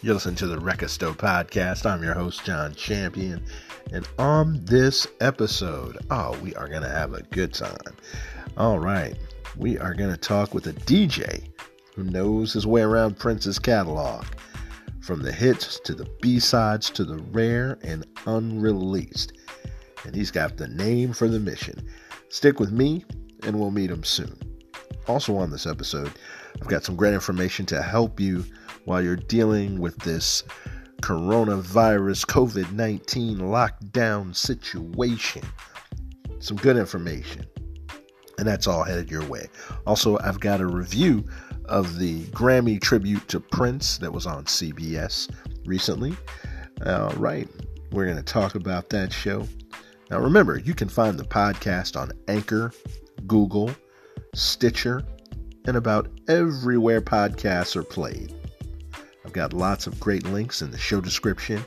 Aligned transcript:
You're 0.00 0.14
listening 0.14 0.36
to 0.36 0.46
the 0.46 0.60
Wreckastow 0.60 1.16
podcast. 1.16 1.84
I'm 1.84 2.04
your 2.04 2.14
host, 2.14 2.44
John 2.44 2.72
Champion. 2.72 3.42
And 3.92 4.08
on 4.16 4.64
this 4.64 5.08
episode, 5.20 5.98
oh, 6.08 6.38
we 6.40 6.54
are 6.54 6.68
going 6.68 6.82
to 6.82 6.88
have 6.88 7.14
a 7.14 7.22
good 7.22 7.52
time. 7.52 7.96
All 8.56 8.78
right, 8.78 9.16
we 9.56 9.76
are 9.76 9.94
going 9.94 10.12
to 10.12 10.16
talk 10.16 10.54
with 10.54 10.68
a 10.68 10.72
DJ 10.72 11.50
who 11.96 12.04
knows 12.04 12.52
his 12.52 12.64
way 12.64 12.82
around 12.82 13.18
Prince's 13.18 13.58
catalog. 13.58 14.24
From 15.00 15.20
the 15.20 15.32
hits 15.32 15.80
to 15.80 15.96
the 15.96 16.08
B 16.22 16.38
sides 16.38 16.90
to 16.90 17.04
the 17.04 17.18
rare 17.32 17.76
and 17.82 18.06
unreleased. 18.24 19.32
And 20.04 20.14
he's 20.14 20.30
got 20.30 20.58
the 20.58 20.68
name 20.68 21.12
for 21.12 21.26
the 21.26 21.40
mission. 21.40 21.88
Stick 22.28 22.60
with 22.60 22.70
me, 22.70 23.04
and 23.42 23.58
we'll 23.58 23.72
meet 23.72 23.90
him 23.90 24.04
soon. 24.04 24.38
Also, 25.08 25.34
on 25.36 25.50
this 25.50 25.66
episode, 25.66 26.12
I've 26.62 26.68
got 26.68 26.84
some 26.84 26.94
great 26.94 27.14
information 27.14 27.66
to 27.66 27.82
help 27.82 28.20
you 28.20 28.44
while 28.88 29.02
you're 29.02 29.16
dealing 29.16 29.78
with 29.78 29.98
this 29.98 30.42
coronavirus 31.02 32.24
COVID 32.24 32.72
19 32.72 33.36
lockdown 33.36 34.34
situation. 34.34 35.42
Some 36.38 36.56
good 36.56 36.78
information. 36.78 37.44
And 38.38 38.46
that's 38.46 38.66
all 38.66 38.84
headed 38.84 39.10
your 39.10 39.26
way. 39.26 39.48
Also, 39.86 40.18
I've 40.20 40.40
got 40.40 40.62
a 40.62 40.66
review 40.66 41.22
of 41.66 41.98
the 41.98 42.22
Grammy 42.26 42.80
tribute 42.80 43.28
to 43.28 43.40
Prince 43.40 43.98
that 43.98 44.10
was 44.10 44.26
on 44.26 44.44
CBS 44.44 45.30
recently. 45.66 46.16
All 46.86 47.10
right, 47.10 47.46
we're 47.92 48.06
going 48.06 48.16
to 48.16 48.22
talk 48.22 48.54
about 48.54 48.88
that 48.88 49.12
show. 49.12 49.46
Now, 50.10 50.18
remember, 50.20 50.58
you 50.58 50.72
can 50.72 50.88
find 50.88 51.18
the 51.18 51.24
podcast 51.24 52.00
on 52.00 52.12
Anchor, 52.26 52.72
Google, 53.26 53.70
Stitcher, 54.34 55.02
and 55.66 55.76
about 55.76 56.08
everywhere 56.28 57.02
podcasts 57.02 57.76
are 57.76 57.82
played. 57.82 58.37
I've 59.28 59.34
got 59.34 59.52
lots 59.52 59.86
of 59.86 60.00
great 60.00 60.24
links 60.24 60.62
in 60.62 60.70
the 60.70 60.78
show 60.78 61.02
description, 61.02 61.62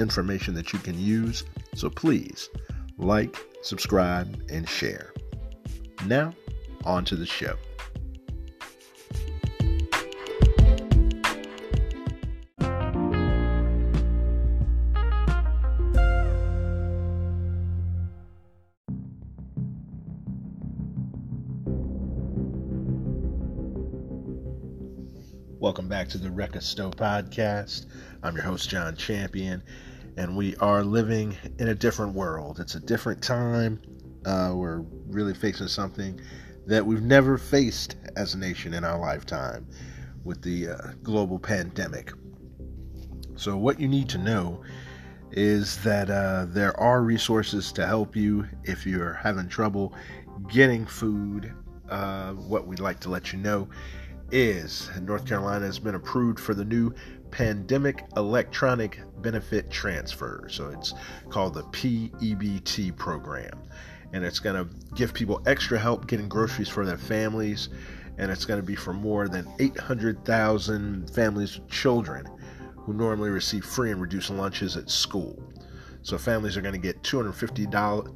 information 0.00 0.52
that 0.54 0.72
you 0.72 0.80
can 0.80 0.98
use, 0.98 1.44
so 1.72 1.88
please 1.88 2.50
like, 2.98 3.38
subscribe, 3.62 4.42
and 4.50 4.68
share. 4.68 5.12
Now, 6.06 6.34
on 6.84 7.04
to 7.04 7.14
the 7.14 7.24
show. 7.24 7.54
Back 26.04 26.10
to 26.10 26.18
the 26.18 26.30
Wreckastow 26.30 26.90
podcast. 26.90 27.86
I'm 28.22 28.34
your 28.34 28.44
host, 28.44 28.68
John 28.68 28.94
Champion, 28.94 29.62
and 30.18 30.36
we 30.36 30.54
are 30.56 30.84
living 30.84 31.34
in 31.58 31.68
a 31.68 31.74
different 31.74 32.12
world. 32.12 32.60
It's 32.60 32.74
a 32.74 32.80
different 32.80 33.22
time. 33.22 33.80
Uh, 34.26 34.52
we're 34.54 34.80
really 35.06 35.32
facing 35.32 35.68
something 35.68 36.20
that 36.66 36.84
we've 36.84 37.00
never 37.00 37.38
faced 37.38 37.96
as 38.16 38.34
a 38.34 38.38
nation 38.38 38.74
in 38.74 38.84
our 38.84 38.98
lifetime 38.98 39.66
with 40.24 40.42
the 40.42 40.68
uh, 40.68 40.76
global 41.02 41.38
pandemic. 41.38 42.12
So, 43.36 43.56
what 43.56 43.80
you 43.80 43.88
need 43.88 44.10
to 44.10 44.18
know 44.18 44.62
is 45.30 45.82
that 45.84 46.10
uh, 46.10 46.44
there 46.50 46.78
are 46.78 47.00
resources 47.00 47.72
to 47.72 47.86
help 47.86 48.14
you 48.14 48.46
if 48.64 48.84
you're 48.84 49.14
having 49.14 49.48
trouble 49.48 49.94
getting 50.52 50.84
food. 50.84 51.54
Uh, 51.88 52.32
what 52.32 52.66
we'd 52.66 52.80
like 52.80 53.00
to 53.00 53.08
let 53.08 53.32
you 53.32 53.38
know 53.38 53.68
is 54.34 54.90
North 55.00 55.24
Carolina 55.24 55.64
has 55.64 55.78
been 55.78 55.94
approved 55.94 56.40
for 56.40 56.54
the 56.54 56.64
new 56.64 56.92
Pandemic 57.30 58.04
Electronic 58.16 59.00
Benefit 59.22 59.70
Transfer. 59.70 60.48
So 60.50 60.70
it's 60.70 60.92
called 61.30 61.54
the 61.54 61.62
PEBT 61.62 62.96
program. 62.96 63.62
And 64.12 64.24
it's 64.24 64.40
going 64.40 64.56
to 64.56 64.68
give 64.96 65.14
people 65.14 65.40
extra 65.46 65.78
help 65.78 66.08
getting 66.08 66.28
groceries 66.28 66.68
for 66.68 66.84
their 66.84 66.98
families. 66.98 67.68
And 68.18 68.28
it's 68.32 68.44
going 68.44 68.60
to 68.60 68.66
be 68.66 68.74
for 68.74 68.92
more 68.92 69.28
than 69.28 69.46
800,000 69.60 71.10
families 71.10 71.60
with 71.60 71.68
children 71.70 72.28
who 72.76 72.92
normally 72.92 73.30
receive 73.30 73.64
free 73.64 73.92
and 73.92 74.00
reduced 74.00 74.30
lunches 74.30 74.76
at 74.76 74.90
school. 74.90 75.40
So 76.02 76.18
families 76.18 76.56
are 76.56 76.60
going 76.60 76.74
to 76.74 76.80
get 76.80 77.00
$250, 77.04 77.68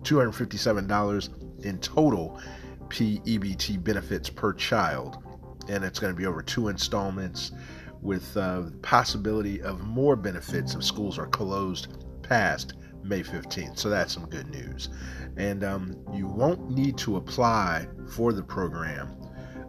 $257 0.02 1.64
in 1.64 1.78
total 1.78 2.40
PEBT 2.88 3.84
benefits 3.84 4.28
per 4.28 4.52
child 4.52 5.22
and 5.68 5.84
it's 5.84 5.98
going 5.98 6.12
to 6.12 6.16
be 6.16 6.26
over 6.26 6.42
two 6.42 6.68
installments 6.68 7.52
with 8.00 8.36
uh, 8.36 8.64
possibility 8.82 9.60
of 9.62 9.80
more 9.80 10.16
benefits 10.16 10.74
if 10.74 10.84
schools 10.84 11.18
are 11.18 11.26
closed 11.26 11.88
past 12.22 12.74
May 13.02 13.22
15th. 13.22 13.78
So 13.78 13.88
that's 13.88 14.12
some 14.12 14.26
good 14.26 14.48
news. 14.48 14.90
And 15.36 15.64
um, 15.64 15.96
you 16.12 16.26
won't 16.26 16.70
need 16.70 16.96
to 16.98 17.16
apply 17.16 17.86
for 18.10 18.32
the 18.32 18.42
program. 18.42 19.16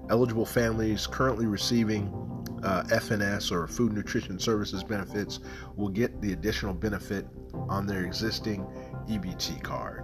Eligible 0.09 0.45
families 0.45 1.07
currently 1.07 1.45
receiving 1.45 2.07
uh, 2.63 2.83
FNS 2.89 3.51
or 3.51 3.67
Food 3.67 3.93
Nutrition 3.93 4.39
Services 4.39 4.83
benefits 4.83 5.39
will 5.75 5.89
get 5.89 6.19
the 6.21 6.33
additional 6.33 6.73
benefit 6.73 7.25
on 7.53 7.85
their 7.85 8.03
existing 8.03 8.65
EBT 9.07 9.63
card. 9.63 10.03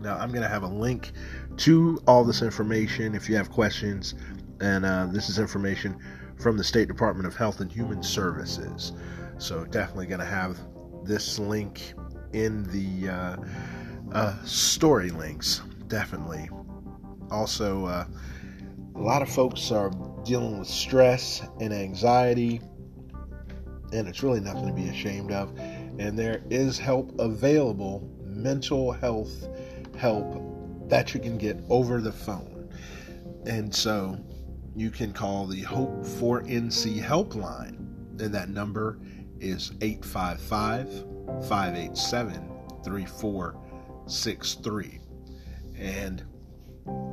Now, 0.00 0.16
I'm 0.16 0.30
going 0.30 0.42
to 0.42 0.48
have 0.48 0.62
a 0.62 0.68
link 0.68 1.12
to 1.58 2.00
all 2.06 2.24
this 2.24 2.42
information. 2.42 3.14
If 3.14 3.28
you 3.28 3.36
have 3.36 3.50
questions, 3.50 4.14
and 4.60 4.84
uh, 4.84 5.06
this 5.06 5.28
is 5.28 5.38
information 5.38 5.98
from 6.38 6.56
the 6.56 6.64
State 6.64 6.88
Department 6.88 7.26
of 7.26 7.36
Health 7.36 7.60
and 7.60 7.70
Human 7.70 8.02
Services. 8.02 8.92
So 9.38 9.64
definitely 9.64 10.06
going 10.06 10.20
to 10.20 10.26
have 10.26 10.58
this 11.04 11.38
link 11.38 11.94
in 12.32 12.64
the 12.64 13.10
uh, 13.10 13.36
uh, 14.12 14.44
story 14.44 15.10
links. 15.10 15.62
Definitely. 15.86 16.48
Also, 17.30 17.86
uh, 17.86 18.04
a 18.94 19.00
lot 19.00 19.22
of 19.22 19.28
folks 19.28 19.70
are 19.70 19.90
dealing 20.24 20.58
with 20.58 20.68
stress 20.68 21.42
and 21.60 21.72
anxiety, 21.72 22.60
and 23.92 24.08
it's 24.08 24.22
really 24.22 24.40
nothing 24.40 24.66
to 24.66 24.72
be 24.72 24.88
ashamed 24.88 25.30
of. 25.30 25.56
And 25.98 26.18
there 26.18 26.42
is 26.50 26.78
help 26.78 27.18
available, 27.18 28.08
mental 28.24 28.92
health 28.92 29.48
help 29.96 30.88
that 30.88 31.14
you 31.14 31.20
can 31.20 31.38
get 31.38 31.58
over 31.68 32.00
the 32.00 32.12
phone. 32.12 32.70
And 33.46 33.74
so 33.74 34.18
you 34.78 34.90
can 34.90 35.12
call 35.12 35.46
the 35.46 35.60
Hope 35.62 36.06
for 36.06 36.42
NC 36.42 37.02
helpline, 37.02 37.76
and 38.20 38.34
that 38.34 38.48
number 38.48 38.98
is 39.40 39.72
855 39.80 41.04
587 41.48 42.48
3463. 42.84 45.00
And 45.76 46.24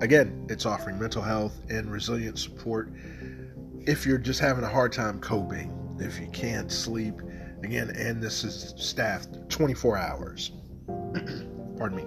again, 0.02 0.46
it's 0.50 0.66
offering 0.66 1.00
mental 1.00 1.22
health 1.22 1.60
and 1.70 1.92
resilience 1.92 2.42
support 2.42 2.90
if 3.88 4.06
you're 4.06 4.18
just 4.18 4.40
having 4.40 4.64
a 4.64 4.70
hard 4.70 4.92
time 4.92 5.20
coping, 5.20 5.72
if 6.00 6.20
you 6.20 6.28
can't 6.28 6.72
sleep. 6.72 7.16
Again, 7.64 7.92
and 7.96 8.22
this 8.22 8.44
is 8.44 8.74
staffed 8.78 9.50
24 9.50 9.98
hours. 9.98 10.52
Pardon 11.78 11.96
me. 11.96 12.06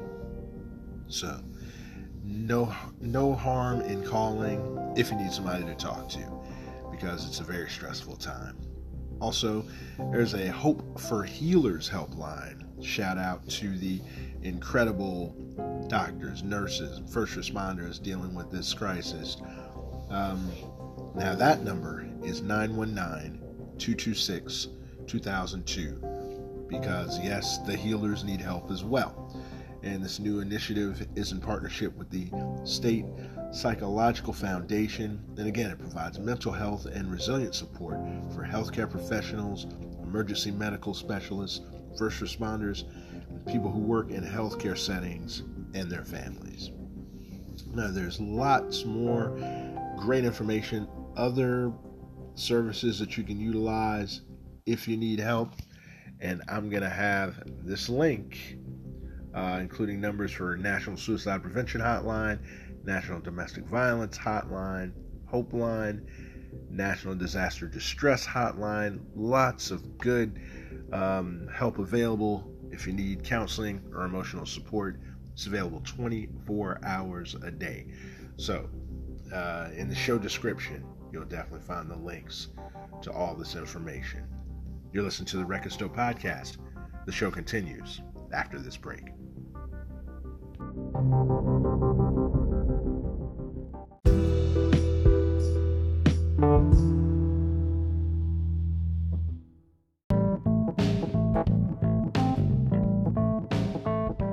So, 1.08 1.40
no 2.48 2.74
no 3.02 3.34
harm 3.34 3.82
in 3.82 4.02
calling 4.02 4.58
if 4.96 5.10
you 5.10 5.16
need 5.18 5.30
somebody 5.30 5.64
to 5.64 5.74
talk 5.74 6.08
to 6.08 6.18
because 6.90 7.26
it's 7.26 7.40
a 7.40 7.44
very 7.44 7.68
stressful 7.68 8.16
time. 8.16 8.56
Also, 9.20 9.64
there's 10.10 10.34
a 10.34 10.50
Hope 10.50 10.98
for 10.98 11.22
Healers 11.24 11.90
helpline. 11.90 12.64
Shout 12.84 13.18
out 13.18 13.46
to 13.50 13.76
the 13.76 14.00
incredible 14.42 15.34
doctors, 15.88 16.42
nurses, 16.42 17.02
first 17.12 17.36
responders 17.36 18.02
dealing 18.02 18.34
with 18.34 18.50
this 18.50 18.72
crisis. 18.72 19.36
Um, 20.08 20.50
now, 21.14 21.34
that 21.34 21.62
number 21.62 22.08
is 22.24 22.40
919 22.40 23.40
226 23.78 24.68
2002 25.06 26.66
because, 26.68 27.18
yes, 27.20 27.58
the 27.58 27.76
healers 27.76 28.24
need 28.24 28.40
help 28.40 28.70
as 28.70 28.84
well 28.84 29.27
and 29.82 30.02
this 30.02 30.18
new 30.18 30.40
initiative 30.40 31.06
is 31.14 31.32
in 31.32 31.40
partnership 31.40 31.96
with 31.96 32.10
the 32.10 32.28
State 32.64 33.04
Psychological 33.52 34.32
Foundation. 34.32 35.22
And 35.36 35.48
again, 35.48 35.70
it 35.70 35.78
provides 35.78 36.18
mental 36.18 36.52
health 36.52 36.86
and 36.86 37.10
resilience 37.10 37.56
support 37.56 37.96
for 38.34 38.44
healthcare 38.44 38.90
professionals, 38.90 39.66
emergency 40.02 40.50
medical 40.50 40.94
specialists, 40.94 41.60
first 41.96 42.20
responders, 42.20 42.84
people 43.46 43.70
who 43.70 43.80
work 43.80 44.10
in 44.10 44.24
healthcare 44.24 44.76
settings 44.76 45.42
and 45.74 45.90
their 45.90 46.04
families. 46.04 46.70
Now, 47.74 47.90
there's 47.90 48.20
lots 48.20 48.84
more 48.84 49.36
great 49.98 50.24
information, 50.24 50.88
other 51.16 51.72
services 52.34 52.98
that 52.98 53.16
you 53.16 53.24
can 53.24 53.40
utilize 53.40 54.22
if 54.66 54.86
you 54.86 54.96
need 54.96 55.20
help. 55.20 55.52
And 56.20 56.42
I'm 56.48 56.68
going 56.68 56.82
to 56.82 56.88
have 56.88 57.42
this 57.64 57.88
link 57.88 58.57
uh, 59.34 59.58
including 59.60 60.00
numbers 60.00 60.32
for 60.32 60.56
National 60.56 60.96
Suicide 60.96 61.42
Prevention 61.42 61.80
Hotline, 61.80 62.38
National 62.84 63.20
Domestic 63.20 63.64
Violence 63.66 64.16
Hotline, 64.16 64.92
Hope 65.26 65.52
Line, 65.52 66.06
National 66.70 67.14
Disaster 67.14 67.66
Distress 67.66 68.26
Hotline. 68.26 69.00
Lots 69.14 69.70
of 69.70 69.98
good 69.98 70.40
um, 70.92 71.48
help 71.54 71.78
available 71.78 72.50
if 72.70 72.86
you 72.86 72.92
need 72.92 73.24
counseling 73.24 73.82
or 73.92 74.04
emotional 74.04 74.46
support. 74.46 75.00
It's 75.32 75.46
available 75.46 75.82
24 75.84 76.80
hours 76.84 77.36
a 77.42 77.50
day. 77.50 77.86
So, 78.36 78.68
uh, 79.32 79.68
in 79.76 79.88
the 79.88 79.94
show 79.94 80.18
description, 80.18 80.84
you'll 81.12 81.24
definitely 81.24 81.66
find 81.66 81.90
the 81.90 81.96
links 81.96 82.48
to 83.02 83.12
all 83.12 83.34
this 83.34 83.54
information. 83.54 84.24
You're 84.92 85.04
listening 85.04 85.26
to 85.26 85.36
the 85.36 85.44
Record 85.44 85.72
Store 85.72 85.88
podcast. 85.88 86.56
The 87.06 87.12
show 87.12 87.30
continues 87.30 88.00
after 88.32 88.58
this 88.58 88.76
break. 88.76 89.04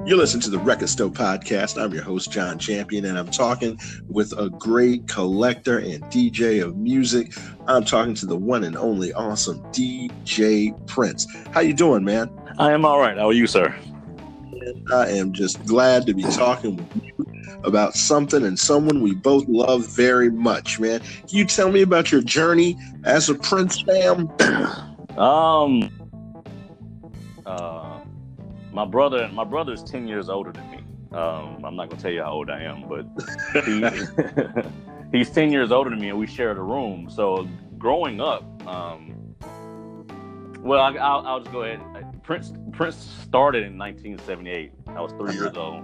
You're 0.06 0.18
listening 0.18 0.44
to 0.44 0.52
the 0.52 0.60
Record 0.60 0.90
Store 0.90 1.10
podcast. 1.10 1.82
I'm 1.82 1.92
your 1.92 2.04
host, 2.04 2.32
John 2.32 2.60
Champion, 2.60 3.06
and 3.06 3.18
I'm 3.18 3.32
talking 3.32 3.80
with 4.08 4.38
a 4.38 4.52
great 4.52 5.08
collector 5.08 5.80
and 5.80 6.04
DJ 6.06 6.64
of 6.64 6.78
music. 6.78 7.34
I'm 7.66 7.84
talking 7.84 8.14
to 8.16 8.28
the 8.28 8.38
one 8.38 8.64
and 8.64 8.78
only 8.78 9.14
awesome 9.14 9.64
DJ 9.72 10.76
Prince. 10.86 11.26
How 11.52 11.62
you 11.62 11.74
doing, 11.74 12.04
man? 12.04 12.30
I 12.58 12.72
am 12.72 12.86
all 12.86 13.00
right. 13.00 13.18
How 13.18 13.28
are 13.28 13.34
you, 13.34 13.48
sir? 13.48 13.76
I 14.94 15.10
am 15.10 15.34
just 15.34 15.64
glad 15.66 16.06
to 16.06 16.14
be 16.14 16.24
talking 16.24 16.78
with 16.78 17.04
you 17.04 17.26
about 17.64 17.96
something 17.96 18.46
and 18.46 18.58
someone 18.58 19.02
we 19.02 19.14
both 19.14 19.46
love 19.48 19.88
very 19.88 20.30
much, 20.30 20.80
man. 20.80 21.00
Can 21.00 21.38
you 21.38 21.46
tell 21.46 21.72
me 21.72 21.82
about 21.82 22.12
your 22.12 22.22
journey 22.22 22.78
as 23.04 23.30
a 23.30 23.36
Prince 23.36 23.82
fam? 23.82 24.30
um, 25.18 25.90
uh, 27.46 28.00
my 28.72 28.86
brother 28.86 29.30
my 29.34 29.44
brother 29.44 29.72
is 29.72 29.82
10 29.84 30.08
years 30.08 30.28
older 30.28 30.52
than 30.52 30.70
me 30.70 30.78
um, 31.18 31.64
i'm 31.64 31.78
not 31.78 31.90
gonna 31.90 32.02
tell 32.02 32.12
you 32.12 32.22
how 32.22 32.32
old 32.32 32.50
i 32.50 32.62
am 32.62 32.84
but 32.90 33.06
he, 33.66 33.86
he's 35.18 35.30
10 35.30 35.50
years 35.50 35.72
older 35.72 35.90
than 35.90 36.00
me 36.00 36.10
and 36.10 36.20
we 36.20 36.28
shared 36.28 36.58
a 36.58 36.62
room 36.62 37.10
so 37.10 37.48
growing 37.78 38.20
up 38.20 38.44
um, 38.68 39.16
well 40.60 40.82
I, 40.82 40.92
will 40.92 41.00
I'll 41.00 41.40
just 41.40 41.54
go 41.54 41.62
ahead 41.62 41.80
prince 42.26 42.52
prince 42.72 42.96
started 43.24 43.64
in 43.64 43.78
1978 43.78 44.72
i 44.88 45.02
was 45.02 45.12
3 45.14 45.34
years 45.34 45.56
old 45.56 45.84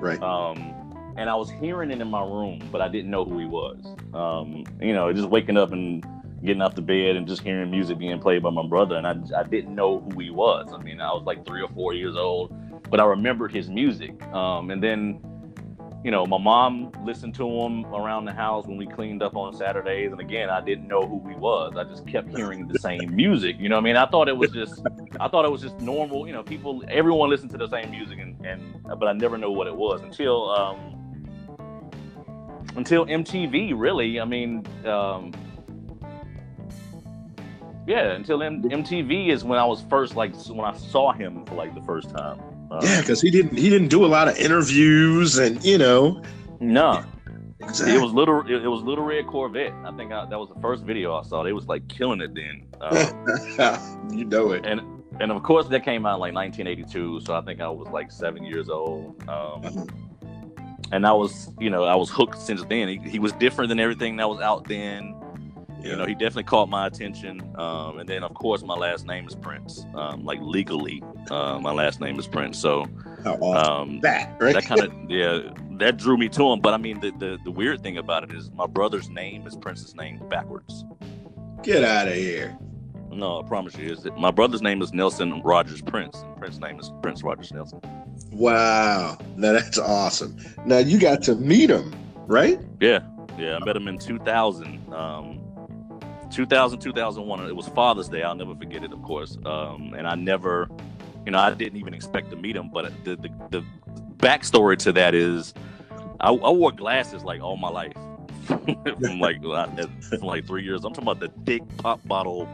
right 0.00 0.22
um, 0.22 0.74
and 1.16 1.28
i 1.28 1.34
was 1.34 1.50
hearing 1.50 1.90
it 1.90 2.00
in 2.00 2.08
my 2.08 2.22
room 2.22 2.60
but 2.70 2.80
i 2.80 2.88
didn't 2.88 3.10
know 3.10 3.24
who 3.24 3.38
he 3.38 3.46
was 3.46 3.84
um, 4.14 4.64
you 4.80 4.94
know 4.94 5.12
just 5.12 5.28
waking 5.28 5.56
up 5.56 5.72
and 5.72 6.04
getting 6.44 6.62
out 6.62 6.74
the 6.74 6.82
bed 6.82 7.16
and 7.16 7.26
just 7.26 7.42
hearing 7.42 7.70
music 7.70 7.98
being 7.98 8.18
played 8.18 8.42
by 8.42 8.50
my 8.50 8.66
brother, 8.66 8.96
and 8.96 9.06
I, 9.06 9.14
I 9.38 9.42
didn't 9.42 9.74
know 9.74 10.00
who 10.00 10.20
he 10.20 10.30
was. 10.30 10.72
I 10.72 10.78
mean, 10.78 11.00
I 11.00 11.12
was 11.12 11.24
like 11.24 11.46
three 11.46 11.62
or 11.62 11.68
four 11.68 11.92
years 11.94 12.16
old, 12.16 12.52
but 12.90 13.00
I 13.00 13.04
remembered 13.04 13.52
his 13.52 13.68
music. 13.68 14.22
Um, 14.32 14.70
and 14.70 14.82
then, 14.82 15.20
you 16.02 16.10
know, 16.10 16.24
my 16.24 16.38
mom 16.38 16.92
listened 17.04 17.34
to 17.34 17.46
him 17.46 17.84
around 17.86 18.24
the 18.24 18.32
house 18.32 18.66
when 18.66 18.78
we 18.78 18.86
cleaned 18.86 19.22
up 19.22 19.36
on 19.36 19.54
Saturdays. 19.54 20.12
And 20.12 20.20
again, 20.20 20.48
I 20.48 20.60
didn't 20.60 20.88
know 20.88 21.02
who 21.02 21.22
he 21.28 21.34
was. 21.34 21.74
I 21.76 21.84
just 21.84 22.06
kept 22.06 22.34
hearing 22.34 22.66
the 22.66 22.78
same 22.78 23.14
music. 23.16 23.56
You 23.58 23.68
know, 23.68 23.76
I 23.76 23.80
mean, 23.80 23.96
I 23.96 24.06
thought 24.06 24.28
it 24.28 24.36
was 24.36 24.50
just, 24.50 24.82
I 25.20 25.28
thought 25.28 25.44
it 25.44 25.50
was 25.50 25.60
just 25.60 25.78
normal. 25.80 26.26
You 26.26 26.32
know, 26.32 26.42
people, 26.42 26.82
everyone 26.88 27.28
listened 27.28 27.50
to 27.50 27.58
the 27.58 27.68
same 27.68 27.90
music, 27.90 28.18
and, 28.18 28.34
and 28.46 28.82
but 28.98 29.08
I 29.08 29.12
never 29.12 29.36
knew 29.36 29.50
what 29.50 29.66
it 29.66 29.76
was 29.76 30.00
until. 30.02 30.50
Um, 30.50 30.96
until 32.76 33.04
MTV, 33.06 33.72
really. 33.76 34.20
I 34.20 34.24
mean, 34.24 34.66
um, 34.86 35.32
yeah, 37.86 38.12
until 38.12 38.42
M- 38.42 38.62
MTV 38.62 39.28
is 39.28 39.44
when 39.44 39.58
I 39.58 39.64
was 39.64 39.82
first 39.82 40.16
like 40.16 40.34
when 40.46 40.64
I 40.64 40.76
saw 40.76 41.12
him 41.12 41.44
for 41.46 41.54
like 41.54 41.74
the 41.74 41.82
first 41.82 42.10
time. 42.10 42.40
Uh, 42.70 42.80
yeah, 42.82 43.00
because 43.00 43.20
he 43.20 43.30
didn't 43.30 43.56
he 43.56 43.68
didn't 43.68 43.88
do 43.88 44.04
a 44.04 44.06
lot 44.06 44.28
of 44.28 44.36
interviews 44.36 45.38
and 45.38 45.62
you 45.64 45.78
know. 45.78 46.22
No. 46.60 47.04
Exactly. 47.62 47.94
It 47.94 48.00
was 48.00 48.12
little. 48.12 48.40
It, 48.46 48.66
was 48.66 48.82
Little 48.82 49.04
Red 49.04 49.26
Corvette. 49.26 49.74
I 49.84 49.92
think 49.92 50.12
I, 50.12 50.24
that 50.24 50.38
was 50.38 50.48
the 50.48 50.60
first 50.60 50.82
video 50.82 51.14
I 51.14 51.22
saw. 51.22 51.42
They 51.42 51.52
was 51.52 51.66
like 51.66 51.86
killing 51.88 52.22
it 52.22 52.34
then. 52.34 52.66
Um, 52.80 54.10
you 54.10 54.24
know 54.24 54.52
it. 54.52 54.64
And 54.64 54.80
and 55.20 55.30
of 55.30 55.42
course 55.42 55.68
that 55.68 55.84
came 55.84 56.06
out 56.06 56.14
in 56.14 56.20
like 56.20 56.34
1982. 56.34 57.20
So 57.20 57.34
I 57.34 57.42
think 57.42 57.60
I 57.60 57.68
was 57.68 57.88
like 57.88 58.10
seven 58.10 58.44
years 58.44 58.70
old. 58.70 59.22
Um, 59.28 59.64
uh-huh. 59.64 59.84
And 60.92 61.06
I 61.06 61.12
was, 61.12 61.50
you 61.60 61.70
know, 61.70 61.84
I 61.84 61.94
was 61.94 62.10
hooked 62.10 62.40
since 62.40 62.64
then. 62.64 62.88
He, 62.88 62.96
he 63.08 63.18
was 63.20 63.32
different 63.32 63.68
than 63.68 63.78
everything 63.78 64.16
that 64.16 64.28
was 64.28 64.40
out 64.40 64.66
then. 64.66 65.14
Yeah. 65.82 65.90
You 65.90 65.96
know, 65.96 66.06
he 66.06 66.14
definitely 66.14 66.44
caught 66.44 66.68
my 66.68 66.86
attention. 66.86 67.40
Um, 67.56 67.98
and 67.98 68.08
then, 68.08 68.22
of 68.22 68.34
course, 68.34 68.62
my 68.62 68.74
last 68.74 69.06
name 69.06 69.26
is 69.26 69.34
Prince. 69.34 69.86
Um, 69.94 70.24
like 70.24 70.38
legally, 70.42 71.02
uh, 71.30 71.58
my 71.58 71.72
last 71.72 72.00
name 72.00 72.18
is 72.18 72.26
Prince. 72.26 72.58
So 72.58 72.86
um, 73.24 74.00
that 74.00 74.36
right? 74.40 74.54
that 74.54 74.64
kind 74.64 74.80
of 74.80 74.92
yeah, 75.08 75.40
that 75.78 75.96
drew 75.96 76.16
me 76.16 76.28
to 76.30 76.52
him. 76.52 76.60
But 76.60 76.74
I 76.74 76.76
mean, 76.76 77.00
the, 77.00 77.10
the 77.12 77.38
the 77.44 77.50
weird 77.50 77.82
thing 77.82 77.98
about 77.98 78.24
it 78.24 78.32
is 78.32 78.50
my 78.52 78.66
brother's 78.66 79.08
name 79.08 79.46
is 79.46 79.56
Prince's 79.56 79.94
name 79.94 80.20
backwards. 80.28 80.84
Get 81.62 81.84
out 81.84 82.08
of 82.08 82.14
here. 82.14 82.56
No, 83.10 83.40
I 83.40 83.46
promise 83.46 83.76
you, 83.76 83.92
is 83.92 84.06
it 84.06 84.16
my 84.16 84.30
brother's 84.30 84.62
name 84.62 84.82
is 84.82 84.92
Nelson 84.92 85.42
Rogers 85.42 85.82
Prince, 85.82 86.22
and 86.22 86.36
Prince's 86.36 86.60
name 86.60 86.78
is 86.78 86.92
Prince 87.02 87.22
Rogers 87.22 87.52
Nelson. 87.52 87.80
Wow, 88.30 89.18
now 89.36 89.52
that's 89.52 89.78
awesome. 89.78 90.36
Now 90.64 90.78
you 90.78 90.98
got 90.98 91.22
to 91.24 91.34
meet 91.34 91.70
him, 91.70 91.92
right? 92.26 92.60
Yeah, 92.80 93.00
yeah, 93.36 93.56
I 93.60 93.64
met 93.64 93.76
him 93.76 93.88
in 93.88 93.98
2000. 93.98 94.94
Um, 94.94 95.39
2000 96.30 96.78
2001 96.78 97.46
it 97.46 97.56
was 97.56 97.68
father's 97.68 98.08
day 98.08 98.22
i'll 98.22 98.34
never 98.34 98.54
forget 98.54 98.84
it 98.84 98.92
of 98.92 99.02
course 99.02 99.36
um, 99.44 99.94
and 99.96 100.06
i 100.06 100.14
never 100.14 100.68
you 101.24 101.32
know 101.32 101.38
i 101.38 101.52
didn't 101.52 101.78
even 101.78 101.94
expect 101.94 102.30
to 102.30 102.36
meet 102.36 102.56
him 102.56 102.70
but 102.72 102.92
the 103.04 103.16
the, 103.16 103.30
the 103.50 103.64
backstory 104.16 104.76
to 104.76 104.92
that 104.92 105.14
is 105.14 105.54
I, 106.20 106.30
I 106.30 106.50
wore 106.50 106.70
glasses 106.70 107.24
like 107.24 107.40
all 107.40 107.56
my 107.56 107.70
life. 107.70 107.94
From 108.46 109.20
like 109.20 109.40
from 109.42 110.20
like 110.20 110.46
three 110.46 110.64
years 110.64 110.84
i'm 110.84 110.92
talking 110.92 111.08
about 111.08 111.20
the 111.20 111.28
thick 111.44 111.62
pop 111.76 112.00
bottle 112.08 112.48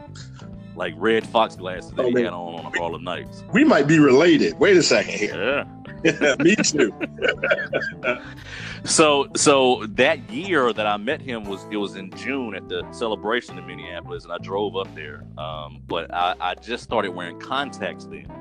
like 0.77 0.93
Redd 0.97 1.27
Foxx 1.27 1.55
glasses 1.55 1.91
that 1.91 2.05
oh, 2.05 2.09
he 2.09 2.21
had 2.21 2.33
on 2.33 2.55
on 2.55 2.73
a 2.73 2.77
Harlem 2.77 3.03
Nights. 3.03 3.43
We 3.51 3.63
might 3.63 3.87
be 3.87 3.99
related. 3.99 4.57
Wait 4.59 4.77
a 4.77 4.83
second 4.83 5.13
here. 5.13 5.65
Yeah, 6.03 6.35
me 6.39 6.55
too. 6.55 6.93
so 8.85 9.27
so 9.35 9.85
that 9.87 10.29
year 10.29 10.71
that 10.71 10.85
I 10.85 10.97
met 10.97 11.21
him 11.21 11.45
was 11.45 11.65
it 11.71 11.77
was 11.77 11.95
in 11.95 12.11
June 12.11 12.55
at 12.55 12.69
the 12.69 12.89
celebration 12.91 13.57
in 13.57 13.65
Minneapolis, 13.65 14.23
and 14.23 14.31
I 14.31 14.37
drove 14.37 14.75
up 14.75 14.93
there. 14.95 15.25
Um, 15.37 15.81
but 15.87 16.13
I, 16.13 16.35
I 16.39 16.55
just 16.55 16.83
started 16.83 17.11
wearing 17.11 17.39
contacts 17.39 18.05
then, 18.05 18.31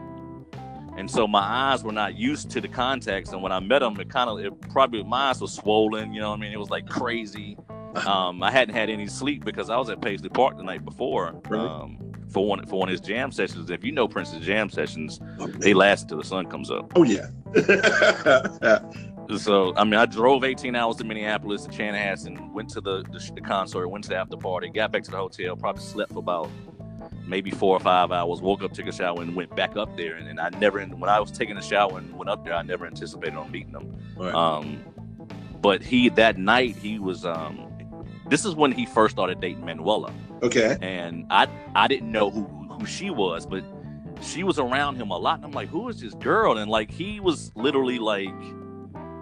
and 0.96 1.10
so 1.10 1.26
my 1.26 1.40
eyes 1.40 1.82
were 1.82 1.92
not 1.92 2.16
used 2.16 2.50
to 2.50 2.60
the 2.60 2.68
contacts. 2.68 3.32
And 3.32 3.42
when 3.42 3.52
I 3.52 3.60
met 3.60 3.82
him, 3.82 3.99
it 3.99 4.10
kind 4.10 4.28
of 4.28 4.38
it 4.38 4.60
probably 4.70 5.02
my 5.02 5.30
eyes 5.30 5.40
were 5.40 5.49
swollen. 5.49 6.12
You 6.12 6.20
know 6.20 6.30
what 6.30 6.38
I 6.38 6.40
mean? 6.40 6.52
It 6.52 6.58
was 6.58 6.70
like 6.70 6.88
crazy. 6.88 7.56
Um, 7.96 8.42
I 8.42 8.50
hadn't 8.50 8.75
had 8.75 8.90
any 8.90 9.06
sleep 9.06 9.42
because 9.42 9.70
I 9.70 9.78
was 9.78 9.88
at 9.88 10.02
Paisley 10.02 10.28
Park 10.28 10.58
the 10.58 10.62
night 10.62 10.84
before. 10.84 11.40
Um, 11.50 12.05
for 12.28 12.47
one 12.47 12.64
for 12.66 12.80
one 12.80 12.88
of 12.88 12.92
his 12.92 13.00
jam 13.00 13.33
sessions. 13.33 13.71
If 13.71 13.85
you 13.85 13.92
know 13.92 14.09
Prince's 14.09 14.45
jam 14.45 14.71
sessions, 14.71 15.21
oh, 15.38 15.47
they 15.47 15.75
last 15.75 16.02
until 16.02 16.18
the 16.18 16.25
sun 16.25 16.47
comes 16.47 16.71
up. 16.71 16.92
Oh 16.97 17.02
yeah. 17.02 17.28
so 19.38 19.75
I 19.76 19.85
mean, 19.85 19.95
I 19.95 20.06
drove 20.06 20.45
18 20.45 20.75
hours 20.75 20.97
to 20.97 21.04
Minneapolis 21.04 21.64
to 21.64 21.71
Chanhassen, 21.71 22.52
went 22.52 22.68
to 22.71 22.80
the, 22.80 23.02
the, 23.04 23.33
the 23.35 23.40
concert, 23.40 23.88
went 23.88 24.04
to 24.04 24.11
the 24.11 24.16
after 24.16 24.37
party, 24.37 24.68
got 24.68 24.92
back 24.92 25.02
to 25.04 25.11
the 25.11 25.16
hotel, 25.16 25.56
probably 25.56 25.83
slept 25.83 26.12
for 26.12 26.18
about 26.18 26.50
maybe 27.26 27.50
four 27.50 27.76
or 27.76 27.80
five 27.80 28.12
hours. 28.12 28.40
Woke 28.40 28.62
up, 28.62 28.73
took 28.73 28.87
a 28.87 28.92
shower, 28.92 29.21
and 29.23 29.35
went 29.35 29.54
back 29.54 29.76
up 29.76 29.97
there. 29.97 30.14
And, 30.14 30.28
and 30.28 30.40
I 30.40 30.49
never, 30.50 30.80
when 30.85 31.11
I 31.11 31.21
was 31.21 31.30
taking 31.30 31.56
a 31.56 31.62
shower 31.62 31.99
and 31.99 32.14
went 32.16 32.30
up 32.30 32.45
there, 32.45 32.54
I 32.54 32.62
never 32.62 32.87
anticipated 32.87 33.37
on 33.37 33.50
meeting 33.50 33.73
him. 33.73 33.97
Right. 34.16 34.35
Um, 34.35 34.83
but 35.61 35.83
he 35.83 36.09
that 36.11 36.38
night 36.38 36.76
he 36.76 36.99
was. 36.99 37.25
Um, 37.25 37.62
this 38.28 38.45
is 38.45 38.54
when 38.54 38.73
he 38.73 38.87
first 38.87 39.14
started 39.14 39.40
dating 39.40 39.64
Manuela. 39.64 40.12
Okay. 40.42 40.76
And 40.80 41.26
I 41.30 41.49
I 41.75 41.88
didn't 41.88 42.11
know 42.11 42.30
who 42.30 42.45
who 42.45 42.87
she 42.87 43.11
was, 43.11 43.47
but 43.47 43.64
she 44.23 44.42
was 44.42 44.59
around 44.59 44.97
him 44.97 45.11
a 45.11 45.18
lot. 45.18 45.37
And 45.37 45.45
I'm 45.45 45.52
like, 45.52 45.68
who 45.68 45.88
is 45.88 46.00
this 46.00 46.14
girl? 46.14 46.59
And 46.59 46.71
like 46.71 46.90
he 46.90 47.21
was 47.21 47.52
literally 47.54 47.99
like 47.99 48.35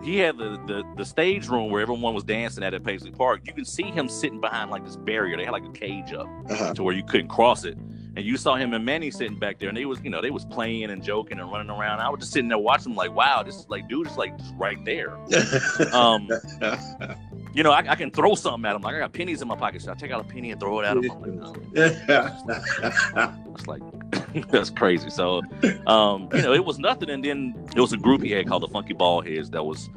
he 0.03 0.19
had 0.19 0.37
the, 0.37 0.61
the 0.67 0.85
the 0.97 1.05
stage 1.05 1.49
room 1.49 1.71
where 1.71 1.81
everyone 1.81 2.15
was 2.15 2.25
dancing 2.25 2.63
at 2.63 2.75
at 2.75 2.85
Paisley 2.85 3.11
Park. 3.11 3.43
You 3.45 3.55
can 3.55 3.65
see 3.65 3.85
him 3.85 4.09
sitting 4.09 4.41
behind 4.41 4.71
like 4.71 4.85
this 4.85 4.97
barrier. 4.97 5.37
They 5.37 5.45
had 5.45 5.53
like 5.53 5.65
a 5.65 5.73
cage 5.73 6.13
up 6.13 6.29
uh-huh. 6.49 6.75
to 6.75 6.83
where 6.83 6.95
you 6.95 7.03
couldn't 7.03 7.29
cross 7.29 7.65
it. 7.65 7.77
And 8.17 8.25
you 8.25 8.37
saw 8.37 8.55
him 8.55 8.75
and 8.75 8.85
Manny 8.85 9.11
sitting 9.11 9.39
back 9.39 9.59
there, 9.59 9.69
and 9.69 9.77
they 9.77 9.87
was 9.87 10.01
you 10.05 10.11
know 10.11 10.21
they 10.21 10.31
was 10.31 10.45
playing 10.45 10.91
and 10.91 11.03
joking 11.03 11.41
and 11.41 11.51
running 11.51 11.71
around. 11.71 12.01
I 12.01 12.09
was 12.11 12.21
just 12.21 12.33
sitting 12.33 12.49
there 12.49 12.59
watching 12.59 12.93
them, 12.93 12.97
like, 12.97 13.13
wow, 13.13 13.43
this 13.43 13.67
like 13.69 13.89
dude 13.89 14.07
is 14.07 14.17
like 14.17 14.37
just 14.39 14.55
right 14.57 14.79
there. 14.85 15.17
um, 15.93 16.29
you 17.55 17.63
know, 17.63 17.71
I, 17.71 17.79
I, 17.89 17.95
can 17.95 18.11
throw 18.11 18.35
something 18.35 18.69
at 18.69 18.75
him. 18.77 18.83
Like 18.83 18.97
I 18.97 18.99
got 18.99 19.13
pennies 19.13 19.41
in 19.41 19.49
my 19.49 19.57
pocket. 19.57 19.81
Should 19.81 19.91
I 19.91 19.95
take 19.95 20.11
out 20.11 20.21
a 20.21 20.25
penny 20.25 20.51
and 20.51 20.61
throw 20.61 20.81
it 20.81 20.85
at 20.85 20.97
him? 20.97 21.11
I'm 21.11 21.21
like, 21.21 21.33
no. 21.33 21.55
it's 23.55 23.67
like 23.67 23.83
that's 24.51 24.71
crazy. 24.71 25.11
So, 25.11 25.43
um, 25.87 26.29
you 26.35 26.43
know, 26.43 26.53
it 26.53 26.65
was 26.65 26.79
nothing. 26.79 27.11
And 27.11 27.25
then 27.25 27.55
there 27.73 27.83
was 27.83 27.93
a 27.93 27.97
group 27.97 28.23
he 28.23 28.33
had 28.33 28.47
called 28.49 28.63
the 28.63 28.69
Fonky 28.69 28.95
Baldheads 28.95 29.51
that 29.53 29.65
was 29.65 29.89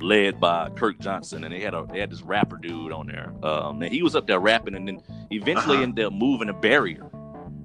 led 0.00 0.40
by 0.40 0.70
Kirk 0.70 0.98
Johnson, 1.00 1.44
and 1.44 1.52
they 1.52 1.60
had 1.60 1.74
a 1.74 1.86
they 1.90 1.98
had 2.00 2.10
this 2.10 2.22
rapper 2.22 2.56
dude 2.56 2.92
on 2.92 3.06
there. 3.08 3.32
Um, 3.42 3.82
and 3.82 3.92
he 3.92 4.02
was 4.02 4.14
up 4.16 4.26
there 4.26 4.40
rapping, 4.40 4.74
and 4.74 4.86
then 4.88 5.00
eventually 5.30 5.76
Uh-huh. 5.76 5.82
ended 5.82 6.04
up 6.06 6.12
moving 6.12 6.48
a 6.48 6.54
barrier. 6.54 7.06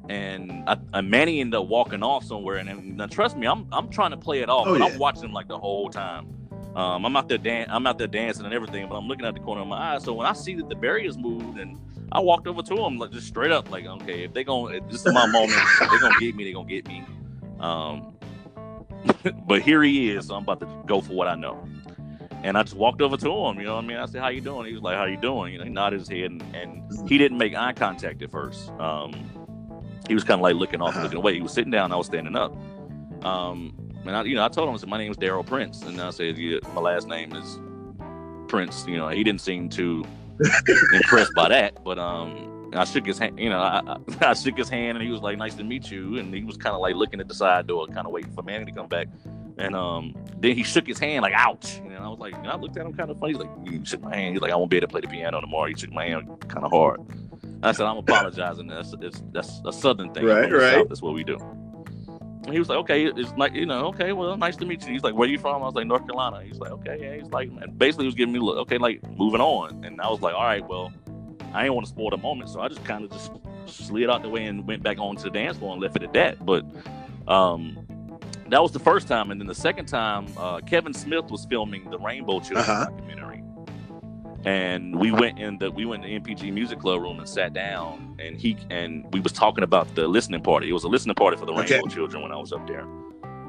And 0.08 0.52
I, 0.68 0.78
and 0.94 1.10
Manny 1.10 1.40
ended 1.42 1.60
up 1.60 1.66
walking 1.68 2.04
off 2.04 2.24
somewhere, 2.25 2.58
and, 2.58 2.70
and 2.70 2.98
now 2.98 3.08
trust 3.08 3.38
me, 3.38 3.48
I'm 3.48 3.68
I'm 3.72 3.90
trying 3.90 4.12
to 4.12 4.18
play 4.18 4.42
it 4.42 4.50
off, 4.50 4.68
Oh, 4.68 4.78
but 4.78 4.86
yeah. 4.86 4.94
I'm 4.94 5.00
watching 5.00 5.24
him 5.25 5.34
like 5.34 5.48
the 5.48 5.58
whole 5.58 5.90
time. 5.90 6.28
Um, 6.75 7.05
I'm 7.05 7.15
out 7.15 7.29
there 7.29 7.38
dan- 7.38 7.67
I'm 7.70 7.88
out 7.88 7.98
there 7.98 8.08
dancing 8.08 8.46
and 8.46 8.53
everything, 8.53 8.88
but 8.89 8.96
I'm 8.96 9.08
looking 9.08 9.25
at 9.25 9.34
the 9.34 9.39
corner 9.39 9.62
of 9.62 9.67
my 9.67 9.96
eye. 9.96 9.98
So 10.00 10.13
when 10.13 10.27
I 10.27 10.34
see 10.34 10.55
that 10.55 10.67
the 10.70 10.75
barriers 10.75 11.17
moved, 11.17 11.58
and 11.58 11.79
I 12.12 12.20
walked 12.20 12.48
over 12.48 12.62
to 12.62 12.77
him 12.86 12.98
like 12.98 13.12
just 13.12 13.27
straight 13.27 13.51
up, 13.51 13.72
like 13.72 13.86
okay, 13.86 14.24
if 14.25 14.34
they 14.34 14.44
gonna 14.44 14.75
if 14.75 14.88
this 14.89 15.05
is 15.05 15.13
my 15.13 15.25
moment, 15.32 15.62
they're 15.79 16.00
gonna 16.00 16.20
get 16.20 16.36
me, 16.36 16.44
they're 16.44 16.53
gonna 16.53 16.67
get 16.70 16.88
me. 16.88 17.03
Um, 17.60 18.13
but 19.48 19.62
here 19.62 19.82
he 19.84 20.12
is, 20.12 20.27
so 20.27 20.36
I'm 20.36 20.44
about 20.44 20.60
to 20.62 20.67
go 20.86 21.00
for 21.01 21.13
what 21.13 21.27
I 21.27 21.36
know. 21.36 21.65
And 22.44 22.58
I 22.58 22.63
just 22.63 22.75
walked 22.75 23.01
over 23.01 23.17
to 23.17 23.25
him, 23.48 23.58
you 23.60 23.65
know 23.65 23.75
what 23.75 23.84
I 23.86 23.88
mean? 23.88 23.98
I 23.98 24.05
said, 24.05 24.22
How 24.22 24.27
you 24.27 24.41
doing? 24.41 24.67
He 24.67 24.74
was 24.74 24.82
like, 24.84 24.98
How 24.98 25.05
you 25.05 25.17
doing? 25.17 25.53
You 25.53 25.60
know, 25.60 25.63
he 25.65 25.70
nodded 25.72 26.00
his 26.00 26.10
head 26.10 26.29
and, 26.32 26.44
and 26.55 27.10
he 27.10 27.17
didn't 27.17 27.38
make 27.39 27.55
eye 27.55 27.74
contact 27.74 28.22
at 28.22 28.29
first. 28.32 28.70
Um, 28.79 29.13
he 30.08 30.13
was 30.13 30.24
kind 30.24 30.39
of 30.39 30.44
like 30.44 30.55
looking 30.55 30.79
off, 30.82 30.89
Uh-huh. 30.89 31.03
looking 31.03 31.17
away. 31.17 31.34
He 31.34 31.41
was 31.41 31.53
sitting 31.53 31.72
down, 31.72 31.91
I 31.91 31.96
was 31.96 32.05
standing 32.08 32.36
up. 32.36 32.55
Um, 33.25 33.74
and 34.05 34.15
I, 34.15 34.24
you 34.24 34.35
know, 34.35 34.45
I 34.45 34.50
told 34.50 34.69
him, 34.69 34.75
I 34.75 34.77
said, 34.77 34.89
My 34.89 34.97
name 34.97 35.12
is 35.12 35.17
Daryl 35.17 35.45
Prince. 35.45 35.81
And 35.83 36.00
I 36.00 36.09
said, 36.12 36.38
yeah, 36.38 36.59
My 36.74 36.81
last 36.81 37.07
name 37.07 37.33
is 37.33 37.59
Prince. 38.47 38.85
You 38.88 38.97
know, 38.97 39.09
he 39.09 39.24
didn't 39.24 39.41
seem 39.41 39.69
too 39.69 40.05
impressed 40.93 41.33
by 41.35 41.50
that, 41.50 41.83
but 41.83 41.97
um, 41.97 42.71
I 42.74 42.83
shook 42.85 43.05
his 43.05 43.17
hand. 43.17 43.39
You 43.39 43.50
know, 43.50 43.59
I, 43.59 43.81
I, 43.88 43.97
I 44.29 44.33
shook 44.33 44.57
his 44.57 44.69
hand, 44.69 44.97
and 44.97 45.05
he 45.05 45.12
was 45.12 45.21
like, 45.21 45.38
"Nice 45.38 45.55
to 45.55 45.63
meet 45.63 45.89
you." 45.91 46.17
And 46.17 46.33
he 46.33 46.43
was 46.43 46.57
kind 46.57 46.75
of 46.75 46.81
like 46.81 46.95
looking 46.95 47.19
at 47.19 47.27
the 47.27 47.35
side 47.35 47.67
door, 47.67 47.88
kind 47.88 48.05
of 48.05 48.12
waiting 48.12 48.33
for 48.33 48.43
Manny 48.43 48.65
to 48.65 48.71
come 48.71 48.88
back. 48.88 49.07
And 49.57 49.74
um, 49.75 50.13
then 50.39 50.55
he 50.55 50.63
shook 50.63 50.85
his 50.85 51.00
hand 51.00 51.24
like, 51.24 51.33
"Ouch!" 51.35 51.77
And 51.77 51.95
I 51.95 52.07
was 52.07 52.19
like, 52.19 52.33
and 52.33 52.47
I 52.47 52.55
looked 52.55 52.77
at 52.77 52.85
him 52.85 52.93
kind 52.93 53.09
of 53.09 53.19
funny. 53.19 53.33
He's 53.33 53.41
like, 53.41 53.50
"You 53.63 53.83
shook 53.85 54.01
my 54.01 54.15
hand." 54.15 54.35
He's 54.35 54.41
like, 54.41 54.51
"I 54.51 54.55
won't 54.55 54.69
be 54.69 54.77
able 54.77 54.88
to 54.88 54.91
play 54.91 55.01
the 55.01 55.07
piano 55.07 55.39
tomorrow." 55.41 55.67
He 55.67 55.75
shook 55.75 55.91
my 55.91 56.05
hand 56.05 56.27
kind 56.47 56.65
of 56.65 56.71
hard. 56.71 57.01
I 57.63 57.71
said, 57.71 57.85
"I'm 57.85 57.97
apologizing. 57.97 58.67
That's 58.67 58.93
it's, 59.01 59.24
that's 59.31 59.62
a 59.65 59.71
southern 59.71 60.13
thing. 60.13 60.25
Right, 60.25 60.51
right. 60.51 60.74
South, 60.74 60.89
That's 60.89 61.01
what 61.01 61.13
we 61.13 61.24
do." 61.24 61.38
And 62.46 62.54
he 62.54 62.60
was 62.60 62.70
like, 62.70 62.78
"Okay, 62.80 63.06
it's 63.06 63.32
like 63.38 63.54
you 63.56 63.66
know, 63.66 63.88
okay, 63.88 64.12
well, 64.14 64.38
nice 64.38 64.56
to 64.58 64.66
meet 64.66 64.86
you." 64.86 64.94
He's 64.94 65.04
like, 65.04 65.16
"Where 65.16 65.28
you 65.28 65.40
from?" 65.40 65.62
I 65.64 65.66
was 65.66 65.74
like, 65.75 65.88
"North 65.88 66.02
Carolina." 66.06 66.42
He's 66.44 66.60
like, 66.60 66.72
"Okay, 66.72 66.98
yeah." 67.02 67.16
He's 67.16 67.32
like, 67.32 67.50
and 67.62 67.78
basically, 67.78 68.06
he 68.06 68.08
was 68.08 68.16
giving 68.16 68.34
me, 68.34 68.40
look, 68.40 68.58
okay, 68.60 68.78
like 68.78 69.02
moving 69.18 69.42
on, 69.42 69.84
and 69.84 70.00
I 70.00 70.10
was 70.10 70.22
like, 70.22 70.34
"All 70.36 70.44
right, 70.44 70.68
well." 70.68 70.92
I 71.54 71.62
didn't 71.62 71.75
want 71.75 71.86
to 71.88 71.90
spoil 71.94 72.10
the 72.10 72.18
moment, 72.18 72.50
so 72.50 72.60
I 72.60 72.68
just 72.68 72.84
kind 72.84 73.06
of 73.06 73.12
just 73.12 73.32
slid 73.66 74.10
out 74.10 74.24
the 74.24 74.28
way 74.30 74.44
and 74.44 74.68
went 74.68 74.84
back 74.84 74.98
onto 75.00 75.24
the 75.24 75.30
dance 75.30 75.56
floor 75.58 75.72
and 75.72 75.82
left 75.82 75.96
it 75.96 76.04
at 76.04 76.12
that. 76.12 76.46
But 76.46 76.66
um, 77.30 77.78
that 78.50 78.62
was 78.62 78.74
the 78.74 78.80
first 78.80 79.08
time, 79.08 79.32
and 79.32 79.40
then 79.40 79.48
the 79.48 79.56
second 79.56 79.86
time, 79.86 80.28
uh, 80.38 80.60
Kevin 80.60 80.94
Smith 80.94 81.32
was 81.32 81.46
filming 81.46 81.90
the 81.90 81.98
Rainbow 81.98 82.42
Children 82.42 82.60
Uh-huh. 82.70 82.86
documentary, 82.90 83.42
and 84.46 84.98
we 85.00 85.12
went 85.12 85.40
in 85.40 85.58
the 85.58 85.72
we 85.72 85.86
went 85.86 86.06
in 86.06 86.24
the 86.24 86.34
NPG 86.36 86.54
Music 86.54 86.80
Club 86.80 87.02
room 87.02 87.20
and 87.20 87.28
sat 87.28 87.54
down, 87.54 88.16
and 88.20 88.40
he 88.40 88.56
and 88.70 89.06
we 89.12 89.20
was 89.20 89.32
talking 89.32 89.64
about 89.64 89.94
the 89.96 90.08
listening 90.08 90.42
party. 90.42 90.70
It 90.70 90.74
was 90.74 90.84
a 90.84 90.88
listening 90.88 91.16
party 91.16 91.38
for 91.38 91.46
the 91.46 91.54
Okay. 91.54 91.74
Rainbow 91.74 91.88
Children 91.88 92.24
when 92.24 92.32
I 92.32 92.38
was 92.38 92.54
up 92.54 92.66
there, 92.68 92.88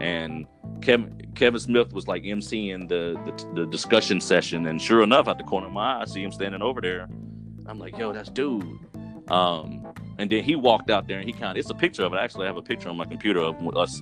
and 0.01 0.47
Kevin 0.81 1.21
Kevin 1.35 1.61
Smith 1.61 1.93
was 1.93 2.09
like 2.09 2.23
emceeing 2.23 2.89
the, 2.89 3.21
the 3.27 3.63
the 3.63 3.67
discussion 3.67 4.21
session, 4.21 4.67
and 4.67 4.81
sure 4.81 5.03
enough, 5.03 5.29
at 5.29 5.39
the 5.39 5.45
corner 5.45 5.67
of 5.67 5.73
my 5.73 5.97
eye, 5.99 6.01
I 6.03 6.05
see 6.07 6.23
him 6.23 6.33
standing 6.33 6.63
over 6.63 6.81
there. 6.81 7.09
I'm 7.67 7.79
like, 7.79 7.99
yo, 7.99 8.13
that's 8.13 8.31
dude. 8.31 8.65
Um, 9.29 9.93
and 10.19 10.31
then 10.31 10.45
he 10.45 10.55
walked 10.55 10.89
out 10.89 11.09
there 11.09 11.19
and 11.19 11.27
he 11.27 11.33
kind 11.33 11.51
of, 11.51 11.57
it's 11.57 11.69
a 11.69 11.75
picture 11.75 12.05
of 12.05 12.13
it. 12.13 12.17
Actually, 12.17 12.45
I 12.45 12.47
have 12.47 12.57
a 12.57 12.63
picture 12.63 12.89
on 12.89 12.97
my 12.97 13.05
computer 13.05 13.41
of 13.41 13.77
us 13.77 14.01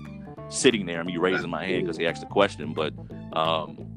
sitting 0.50 0.84
there 0.84 1.00
and 1.00 1.06
me 1.06 1.16
raising 1.16 1.48
my 1.48 1.64
hand 1.64 1.84
because 1.84 1.96
he 1.96 2.06
asked 2.06 2.22
a 2.22 2.26
question. 2.26 2.74
But 2.74 2.92
um, 3.32 3.93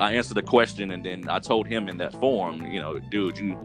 I 0.00 0.14
answered 0.14 0.34
the 0.34 0.42
question 0.42 0.90
and 0.90 1.04
then 1.04 1.28
I 1.28 1.38
told 1.38 1.66
him 1.66 1.88
in 1.88 1.98
that 1.98 2.18
form, 2.18 2.66
you 2.66 2.80
know, 2.80 2.98
dude, 2.98 3.38
you, 3.38 3.58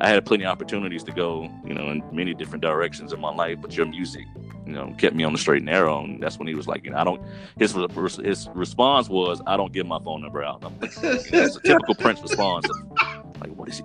I 0.00 0.08
had 0.08 0.24
plenty 0.24 0.44
of 0.44 0.50
opportunities 0.50 1.04
to 1.04 1.12
go, 1.12 1.50
you 1.66 1.74
know, 1.74 1.90
in 1.90 2.02
many 2.12 2.32
different 2.32 2.62
directions 2.62 3.12
in 3.12 3.20
my 3.20 3.32
life, 3.32 3.58
but 3.60 3.76
your 3.76 3.84
music, 3.84 4.24
you 4.64 4.72
know, 4.72 4.94
kept 4.96 5.14
me 5.14 5.22
on 5.22 5.32
the 5.32 5.38
straight 5.38 5.58
and 5.58 5.66
narrow. 5.66 6.02
And 6.02 6.22
that's 6.22 6.38
when 6.38 6.48
he 6.48 6.54
was 6.54 6.66
like, 6.66 6.84
you 6.84 6.92
know, 6.92 6.96
I 6.96 7.04
don't, 7.04 7.22
his, 7.58 7.74
his 8.16 8.48
response 8.54 9.10
was, 9.10 9.42
I 9.46 9.58
don't 9.58 9.72
give 9.72 9.86
my 9.86 9.98
phone 10.02 10.22
number 10.22 10.42
out. 10.42 10.62
Like, 10.62 10.96
you 10.96 11.02
know, 11.02 11.12
it's 11.44 11.56
a 11.56 11.60
typical 11.64 11.94
Prince 11.94 12.22
response. 12.22 12.66
Like, 13.40 13.54
what 13.54 13.68
is 13.68 13.78
he? 13.78 13.84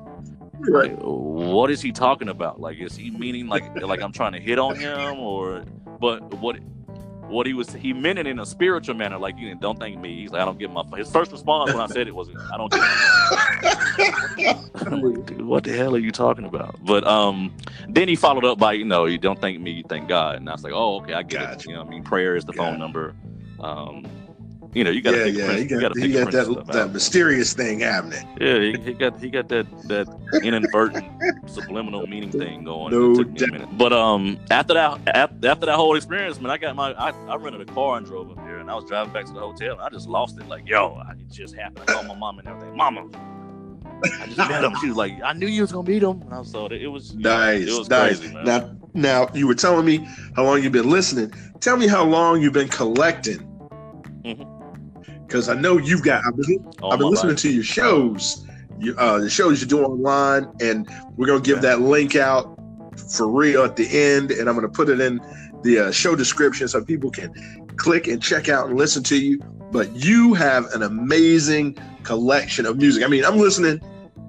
Right. 0.70 0.92
Like, 0.92 1.00
what 1.02 1.72
is 1.72 1.82
he 1.82 1.92
talking 1.92 2.30
about? 2.30 2.62
Like, 2.62 2.80
is 2.80 2.96
he 2.96 3.12
meaning 3.12 3.48
like 3.48 3.82
like 3.82 4.02
I'm 4.02 4.12
trying 4.12 4.34
to 4.34 4.40
hit 4.40 4.60
on 4.60 4.76
him, 4.76 5.20
or 5.20 5.66
but 6.00 6.36
what 6.36 6.60
what 7.32 7.48
he 7.48 7.54
was 7.54 7.72
he 7.74 7.94
meant 7.94 8.20
it 8.20 8.28
in 8.28 8.40
a 8.40 8.46
spiritual 8.46 8.96
manner, 8.96 9.18
like 9.18 9.38
you 9.38 9.56
don't 9.56 9.80
thank 9.80 9.98
me. 10.00 10.22
He's 10.22 10.32
like, 10.32 10.42
I 10.42 10.46
don't 10.46 10.60
get 10.60 10.72
my 10.72 10.84
his 10.96 11.10
first 11.10 11.32
response 11.32 11.74
when 11.74 11.82
I 11.82 11.88
said 11.88 12.08
it 12.08 12.16
was 12.16 12.30
I 12.54 12.58
don't 12.58 12.72
get 12.72 12.82
I'm 14.88 15.02
like, 15.02 15.26
dude, 15.26 15.46
what 15.46 15.64
the 15.64 15.74
hell 15.74 15.96
are 15.96 16.00
you 16.00 16.12
talking 16.12 16.46
about? 16.46 16.76
But 16.84 17.06
um, 17.06 17.56
then 17.88 18.08
he 18.08 18.16
followed 18.16 18.46
up 18.46 18.58
by, 18.58 18.74
you 18.74 18.86
know, 18.86 19.06
you 19.06 19.18
don't 19.18 19.40
thank 19.40 19.60
me, 19.60 19.72
you 19.72 19.84
thank 19.88 20.08
God. 20.08 20.38
And 20.38 20.50
I 20.50 20.54
was 20.54 20.64
like, 20.64 20.74
oh, 20.74 20.98
okay, 21.02 21.14
I 21.14 21.24
get 21.24 21.52
it. 21.54 21.66
You 21.66 21.74
know, 21.74 21.82
I 21.82 21.86
mean, 21.86 22.04
prayer 22.04 22.36
is 22.36 22.46
the 22.46 22.54
phone 22.54 22.80
number. 22.80 23.16
Um, 23.60 24.06
you 24.74 24.84
know, 24.84 24.90
you 24.90 25.02
got 25.02 25.12
to 25.12 25.18
yeah, 25.18 25.26
yeah, 25.26 25.46
Prince, 25.48 25.62
you 25.64 25.70
got, 25.70 25.82
gotta 25.82 26.00
you 26.00 26.08
pick 26.16 26.24
got 26.24 26.32
that 26.32 26.66
that 26.68 26.76
out. 26.84 26.94
mysterious 26.94 27.54
thing 27.54 27.80
happening. 27.82 28.26
Yeah, 28.40 28.60
he, 28.60 28.78
he 28.84 28.94
got 28.94 29.20
he 29.20 29.30
got 29.30 29.50
that 29.50 29.68
that 29.88 30.08
inadvertent 30.42 31.06
subliminal 31.48 32.08
meaning 32.08 32.32
thing 32.32 32.64
going. 32.64 32.92
No 32.94 33.12
it 33.12 33.16
took 33.16 33.32
me 33.52 33.58
doubt. 33.58 33.78
But 33.78 33.92
um, 33.94 34.38
after 34.50 34.74
that 34.76 35.00
after, 35.14 35.48
after 35.48 35.66
that 35.66 35.76
whole 35.76 35.96
experience, 35.96 36.40
man, 36.40 36.52
I 36.52 36.58
got 36.58 36.76
my 36.76 36.94
I, 36.94 37.10
I 37.28 37.36
rented 37.36 37.62
a 37.62 37.74
car 37.74 37.98
and 37.98 38.06
drove 38.06 38.32
up 38.32 38.40
here, 38.46 38.60
and 38.60 38.70
I 38.72 38.76
was 38.76 38.86
driving 38.86 39.12
back 39.14 39.26
to 39.26 39.34
the 39.34 39.40
hotel, 39.40 39.74
and 39.74 39.82
I 39.82 39.90
just 39.90 40.08
lost 40.08 40.38
it. 40.40 40.48
Like, 40.48 40.68
yo, 40.68 40.96
I- 41.06 41.12
it 41.14 41.30
just 41.30 41.56
happened. 41.56 41.84
I 41.90 41.94
called 41.94 42.08
my 42.08 42.16
mom 42.16 42.40
and 42.40 42.48
everything. 42.48 42.76
Mama, 42.78 43.10
I 44.04 44.26
just 44.28 44.38
met 44.38 44.64
him. 44.64 44.74
She 44.82 44.88
was 44.88 44.96
like, 44.98 45.14
I 45.24 45.34
knew 45.34 45.48
you 45.48 45.62
was 45.62 45.72
gonna 45.72 45.88
meet 45.90 46.02
him. 46.04 46.22
And 46.22 46.34
I 46.34 46.40
was 46.40 46.50
so 46.52 46.68
it 46.68 46.88
was 46.88 47.14
Nice, 47.16 47.68
It 47.68 47.78
was 47.78 47.90
nice. 47.90 48.20
crazy. 48.20 48.34
Now, 48.44 48.72
now 48.94 49.28
you 49.34 49.48
were 49.48 49.56
telling 49.56 49.86
me 49.86 50.08
how 50.36 50.44
long 50.46 50.64
you've 50.64 50.72
been 50.72 50.90
listening. 50.90 51.34
Tell 51.60 51.76
me 51.78 51.88
how 51.88 52.04
long 52.06 52.42
you've 52.42 52.54
been 52.54 52.68
collecting. 52.70 53.48
Mhm. 54.26 54.61
Because 55.32 55.48
I 55.48 55.54
know 55.54 55.78
you've 55.78 56.04
got. 56.04 56.26
I've 56.28 56.36
been, 56.36 56.74
I've 56.84 57.00
been 57.00 57.10
listening 57.10 57.30
life. 57.30 57.42
to 57.44 57.50
your 57.50 57.64
shows, 57.64 58.46
you, 58.80 58.94
uh, 58.98 59.20
the 59.20 59.30
shows 59.30 59.62
you 59.62 59.68
do 59.68 59.82
online, 59.82 60.46
and 60.60 60.90
we're 61.16 61.26
gonna 61.26 61.40
give 61.40 61.62
that 61.62 61.80
link 61.80 62.18
out 62.18 62.60
for 63.16 63.30
real 63.30 63.64
at 63.64 63.78
the 63.78 63.88
end, 63.98 64.32
and 64.32 64.50
I'm 64.50 64.56
gonna 64.56 64.68
put 64.68 64.90
it 64.90 65.00
in 65.00 65.22
the 65.64 65.88
uh, 65.88 65.92
show 65.92 66.18
description 66.18 66.68
so 66.68 66.84
people 66.84 67.10
can 67.10 67.34
click 67.78 68.08
and 68.08 68.22
check 68.22 68.50
out 68.50 68.68
and 68.68 68.78
listen 68.78 69.04
to 69.04 69.16
you. 69.16 69.40
But 69.72 69.96
you 69.96 70.34
have 70.34 70.66
an 70.74 70.84
amazing 70.84 71.78
collection 72.04 72.66
of 72.66 72.76
music. 72.76 73.06
I 73.06 73.08
mean, 73.08 73.24
I'm 73.24 73.38
listening 73.38 73.80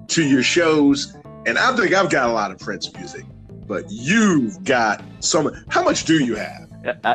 to 0.07 0.23
your 0.23 0.41
shows, 0.41 1.17
and 1.45 1.57
I 1.57 1.75
think 1.75 1.93
I've 1.93 2.09
got 2.09 2.29
a 2.29 2.31
lot 2.31 2.49
of 2.49 2.59
Prince 2.59 2.93
music, 2.93 3.25
but 3.67 3.83
you've 3.89 4.63
got 4.63 5.03
so 5.19 5.43
much. 5.43 5.53
How 5.67 5.83
much 5.83 6.05
do 6.05 6.23
you 6.23 6.35
have? 6.35 6.69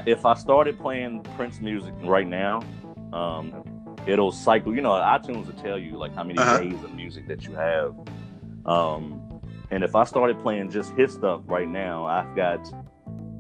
If 0.07 0.27
I 0.27 0.35
started 0.35 0.79
playing 0.79 1.23
Prince 1.39 1.63
music 1.63 1.95
right 2.03 2.27
now, 2.27 2.63
um, 3.13 3.65
it'll 4.07 4.33
cycle. 4.33 4.75
You 4.75 4.81
know, 4.81 4.91
iTunes 4.91 5.47
will 5.47 5.63
tell 5.63 5.79
you 5.79 5.97
like 5.99 6.15
how 6.15 6.25
many 6.25 6.39
Uh-huh. 6.39 6.59
days 6.59 6.83
of 6.83 6.95
music 6.95 7.27
that 7.29 7.45
you 7.45 7.55
have. 7.55 7.95
Um, 8.67 9.23
and 9.71 9.83
if 9.85 9.95
I 9.95 10.05
started 10.05 10.41
playing 10.41 10.71
just 10.71 10.93
his 10.95 11.13
stuff 11.13 11.43
right 11.47 11.69
now, 11.69 12.07
I've 12.07 12.35
got 12.35 12.61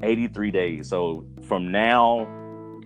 83 0.03 0.51
days. 0.51 0.89
So 0.89 1.25
from 1.43 1.71
now, 1.73 2.27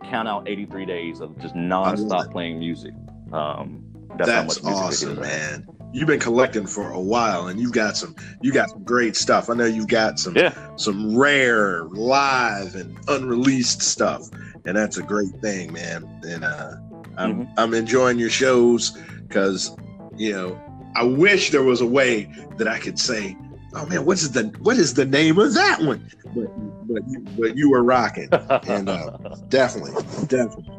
count 0.04 0.28
out 0.28 0.48
83 0.48 0.86
days 0.86 1.20
of 1.20 1.38
just 1.40 1.54
nonstop 1.54 2.30
playing 2.30 2.58
music. 2.58 2.92
Um, 3.32 3.84
that's, 4.16 4.30
how 4.30 4.42
That's 4.42 4.62
much 4.62 4.64
music 4.64 5.08
awesome, 5.08 5.20
man. 5.20 5.66
You've 5.94 6.06
been 6.06 6.20
collecting 6.20 6.66
for 6.66 6.90
a 6.90 7.00
while, 7.00 7.48
and 7.48 7.60
you've 7.60 7.72
got 7.72 7.96
some. 7.98 8.14
You 8.40 8.50
got 8.52 8.70
some 8.70 8.82
great 8.82 9.14
stuff. 9.14 9.50
I 9.50 9.54
know 9.54 9.66
you've 9.66 9.88
got 9.88 10.18
some 10.18 10.34
Yeah. 10.34 10.54
some 10.76 11.14
rare 11.16 11.84
live 11.84 12.74
and 12.74 12.96
unreleased 13.08 13.82
stuff, 13.82 14.22
and 14.64 14.74
that's 14.76 14.96
a 14.96 15.02
great 15.02 15.32
thing, 15.42 15.70
man. 15.72 16.08
And 16.22 16.44
uh, 16.44 16.76
I'm 17.16 17.46
Mm-hmm. 17.46 17.58
I'm 17.58 17.74
enjoying 17.74 18.18
your 18.18 18.30
shows 18.30 18.98
because 19.28 19.76
you 20.16 20.32
know 20.32 20.60
I 20.94 21.04
wish 21.04 21.50
there 21.50 21.62
was 21.62 21.80
a 21.80 21.86
way 21.86 22.32
that 22.58 22.68
I 22.68 22.78
could 22.78 22.98
say, 22.98 23.36
oh 23.74 23.86
man, 23.86 24.04
what 24.04 24.18
is 24.18 24.32
the 24.32 24.44
what 24.60 24.76
is 24.76 24.94
the 24.94 25.04
name 25.04 25.38
of 25.38 25.54
that 25.54 25.80
one? 25.80 26.10
But 26.34 26.48
but 26.86 27.02
you, 27.08 27.20
but 27.38 27.56
you 27.56 27.70
were 27.70 27.82
rocking, 27.82 28.28
and 28.68 28.88
uh, 28.88 29.10
definitely 29.48 29.92
definitely. 30.26 30.78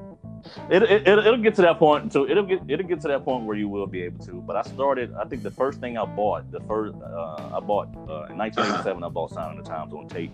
it, 0.69 0.83
it, 0.83 1.07
it'll, 1.07 1.37
get 1.37 1.55
to 1.55 1.61
that 1.63 1.79
point. 1.79 2.13
So 2.13 2.27
it'll 2.29 2.45
get 2.45 2.61
it'll 2.67 2.87
get 2.87 3.01
to 3.01 3.07
that 3.09 3.23
point 3.23 3.45
where 3.45 3.57
you 3.57 3.67
will 3.67 3.87
be 3.87 4.03
able 4.03 4.23
to. 4.25 4.33
But 4.33 4.55
I 4.55 4.61
started. 4.63 5.13
I 5.15 5.25
think 5.25 5.43
the 5.43 5.51
first 5.51 5.79
thing 5.79 5.97
I 5.97 6.05
bought, 6.05 6.51
the 6.51 6.61
first 6.61 6.95
uh, 6.95 7.51
I 7.55 7.59
bought 7.59 7.87
uh, 8.09 8.27
in 8.29 8.37
1987, 8.37 9.03
I 9.03 9.09
bought 9.09 9.31
Sign 9.31 9.57
of 9.57 9.63
the 9.63 9.69
Times 9.69 9.93
on 9.93 10.07
tape, 10.07 10.33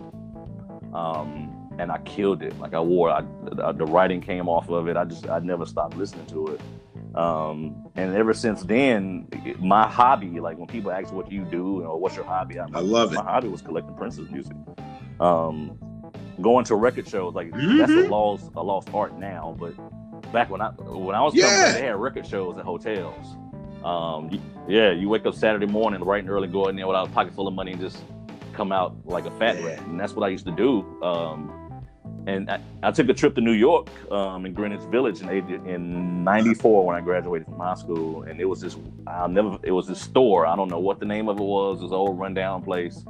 um, 0.92 1.59
and 1.80 1.90
I 1.90 1.98
killed 1.98 2.42
it. 2.42 2.58
Like 2.58 2.74
I 2.74 2.80
wore, 2.80 3.10
I, 3.10 3.22
the, 3.44 3.72
the 3.72 3.84
writing 3.86 4.20
came 4.20 4.48
off 4.48 4.68
of 4.68 4.88
it. 4.88 4.96
I 4.96 5.04
just 5.04 5.28
I 5.28 5.38
never 5.40 5.64
stopped 5.66 5.96
listening 5.96 6.26
to 6.26 6.48
it. 6.48 6.60
Um, 7.16 7.86
and 7.96 8.14
ever 8.14 8.34
since 8.34 8.62
then, 8.62 9.26
my 9.58 9.88
hobby, 9.88 10.38
like 10.40 10.58
when 10.58 10.66
people 10.68 10.92
ask 10.92 11.12
what 11.12 11.32
you 11.32 11.44
do 11.44 11.82
or 11.82 11.98
what's 11.98 12.14
your 12.16 12.24
hobby, 12.24 12.60
I'm, 12.60 12.74
I 12.76 12.80
love 12.80 13.12
it. 13.12 13.16
my 13.16 13.22
hobby 13.24 13.48
was 13.48 13.62
collecting 13.62 13.94
Prince's 13.94 14.30
music. 14.30 14.56
Um, 15.18 15.78
going 16.40 16.64
to 16.66 16.76
record 16.76 17.08
shows, 17.08 17.34
like 17.34 17.50
that's 17.52 17.92
a 17.92 17.96
Mhm. 17.96 18.08
lost 18.10 18.50
a 18.56 18.62
lost 18.62 18.88
art 18.94 19.18
now, 19.18 19.56
but 19.58 19.74
back 20.32 20.48
when 20.50 20.60
I 20.60 20.68
when 20.70 21.14
I 21.14 21.22
was 21.22 21.34
Yeah. 21.34 21.46
coming, 21.46 21.72
they 21.80 21.86
had 21.86 21.96
record 21.96 22.26
shows 22.26 22.56
at 22.58 22.64
hotels. 22.64 23.36
Um, 23.84 24.30
yeah, 24.68 24.90
you 24.92 25.08
wake 25.08 25.26
up 25.26 25.34
Saturday 25.34 25.66
morning, 25.66 26.00
bright 26.00 26.20
and 26.22 26.30
early, 26.30 26.46
go 26.48 26.68
in 26.68 26.76
there 26.76 26.86
without 26.86 27.08
a 27.08 27.10
pocket 27.10 27.34
full 27.34 27.48
of 27.48 27.54
money, 27.54 27.72
and 27.72 27.80
just 27.80 28.02
come 28.52 28.72
out 28.72 28.94
like 29.04 29.26
a 29.26 29.30
fat 29.32 29.58
Yeah. 29.58 29.66
rat. 29.66 29.80
And 29.86 29.98
that's 29.98 30.14
what 30.14 30.24
I 30.24 30.28
used 30.28 30.44
to 30.46 30.52
do. 30.52 30.84
Um, 31.02 31.50
and 32.30 32.50
I, 32.50 32.60
I 32.82 32.90
took 32.92 33.08
a 33.08 33.14
trip 33.14 33.34
to 33.34 33.40
New 33.40 33.52
York 33.52 33.88
um, 34.10 34.46
in 34.46 34.54
Greenwich 34.54 34.88
Village 34.90 35.20
in 35.20 35.28
in 35.66 36.24
'94 36.24 36.86
when 36.86 36.96
I 36.96 37.00
graduated 37.00 37.46
from 37.46 37.58
high 37.58 37.74
school, 37.74 38.22
and 38.22 38.40
it 38.40 38.44
was 38.44 38.60
this 38.60 38.76
I'll 39.06 39.28
never 39.28 39.58
it 39.62 39.72
was 39.72 39.86
this 39.86 40.00
store. 40.00 40.46
I 40.46 40.54
don't 40.56 40.68
know 40.68 40.78
what 40.78 41.00
the 41.00 41.06
name 41.06 41.28
of 41.28 41.38
it 41.38 41.42
was. 41.42 41.80
This 41.80 41.92
old 41.92 42.18
rundown 42.18 42.62
place. 42.62 43.04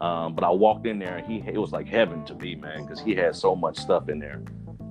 Um, 0.00 0.34
but 0.34 0.44
I 0.44 0.50
walked 0.50 0.86
in 0.86 0.98
there 0.98 1.16
and 1.16 1.26
he 1.26 1.42
it 1.48 1.58
was 1.58 1.72
like 1.72 1.86
heaven 1.88 2.24
to 2.26 2.34
me, 2.34 2.54
man, 2.54 2.82
because 2.82 3.00
he 3.00 3.14
had 3.14 3.34
so 3.34 3.54
much 3.56 3.78
stuff 3.78 4.08
in 4.08 4.18
there. 4.18 4.42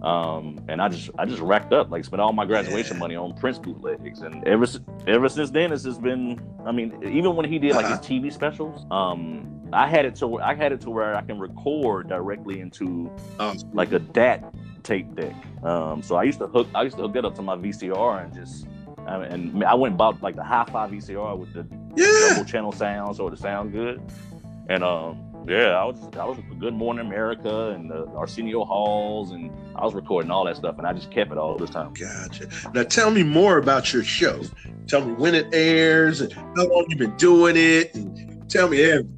Um, 0.05 0.63
and 0.67 0.81
I 0.81 0.87
just 0.87 1.09
I 1.17 1.25
just 1.25 1.41
racked 1.41 1.73
up 1.73 1.89
like 1.89 2.05
spent 2.05 2.21
all 2.21 2.31
my 2.31 2.45
graduation 2.45 2.97
Yeah. 2.97 2.99
money 2.99 3.15
on 3.15 3.33
Prince 3.33 3.57
bootlegs, 3.57 4.21
and 4.21 4.47
ever 4.47 4.67
ever 5.07 5.27
since 5.29 5.49
then 5.49 5.73
it's 5.73 5.83
just 5.83 6.01
been. 6.01 6.39
I 6.65 6.71
mean, 6.71 7.01
even 7.03 7.35
when 7.35 7.45
he 7.51 7.57
did 7.59 7.73
like 7.73 7.87
his. 7.87 7.99
TV 8.05 8.31
specials, 8.31 8.85
um, 8.91 9.67
I 9.73 9.87
had 9.87 10.05
it 10.05 10.13
to 10.17 10.27
where 10.27 10.43
I 10.43 10.53
had 10.53 10.71
it 10.71 10.81
to 10.81 10.91
where 10.91 11.15
I 11.15 11.21
can 11.21 11.39
record 11.39 12.07
directly 12.07 12.59
into 12.59 13.11
Um, 13.39 13.57
like 13.73 13.91
a 13.93 13.99
DAT 13.99 14.53
tape 14.83 15.15
deck. 15.15 15.33
Um, 15.63 16.03
so 16.03 16.15
I 16.15 16.23
used 16.23 16.37
to 16.39 16.45
hook 16.47 16.67
I 16.75 16.83
used 16.83 16.97
to 16.97 17.01
hook 17.01 17.13
that 17.13 17.25
up 17.25 17.33
to 17.35 17.41
my 17.41 17.55
VCR 17.55 18.23
and 18.25 18.33
just 18.33 18.67
I 19.07 19.17
mean, 19.17 19.31
and 19.31 19.63
I 19.63 19.73
went 19.73 19.93
and 19.93 19.97
bought 19.97 20.21
like 20.21 20.35
the 20.35 20.43
hi-fi 20.43 20.87
VCR 20.87 21.35
with 21.35 21.51
the 21.53 21.65
yeah. 21.95 22.29
double 22.35 22.45
channel 22.45 22.71
sound 22.71 23.15
so 23.15 23.27
it 23.27 23.39
sound 23.39 23.71
good. 23.71 24.01
And 24.69 24.83
um, 24.83 25.24
yeah, 25.47 25.75
I 25.77 25.85
was 25.85 25.99
I 26.17 26.25
was 26.25 26.37
Good 26.59 26.73
Morning 26.73 27.05
America 27.05 27.69
and 27.69 27.89
the 27.89 28.05
Arsenio 28.15 28.65
Halls, 28.65 29.31
and 29.31 29.51
I 29.75 29.85
was 29.85 29.93
recording 29.93 30.31
all 30.31 30.45
that 30.45 30.57
stuff, 30.57 30.77
and 30.77 30.87
I 30.87 30.93
just 30.93 31.11
kept 31.11 31.31
it 31.31 31.37
all 31.37 31.57
this 31.57 31.69
time. 31.69 31.93
Gotcha. 31.93 32.49
Now 32.73 32.83
tell 32.83 33.11
me 33.11 33.23
more 33.23 33.57
about 33.57 33.93
your 33.93 34.03
show. 34.03 34.41
Tell 34.87 35.05
me 35.05 35.13
when 35.13 35.35
it 35.35 35.47
airs 35.53 36.21
and 36.21 36.31
how 36.33 36.67
long 36.67 36.85
you've 36.89 36.99
been 36.99 37.17
doing 37.17 37.55
it, 37.57 37.93
and 37.95 38.49
tell 38.49 38.67
me 38.69 38.81
everything. 38.83 39.11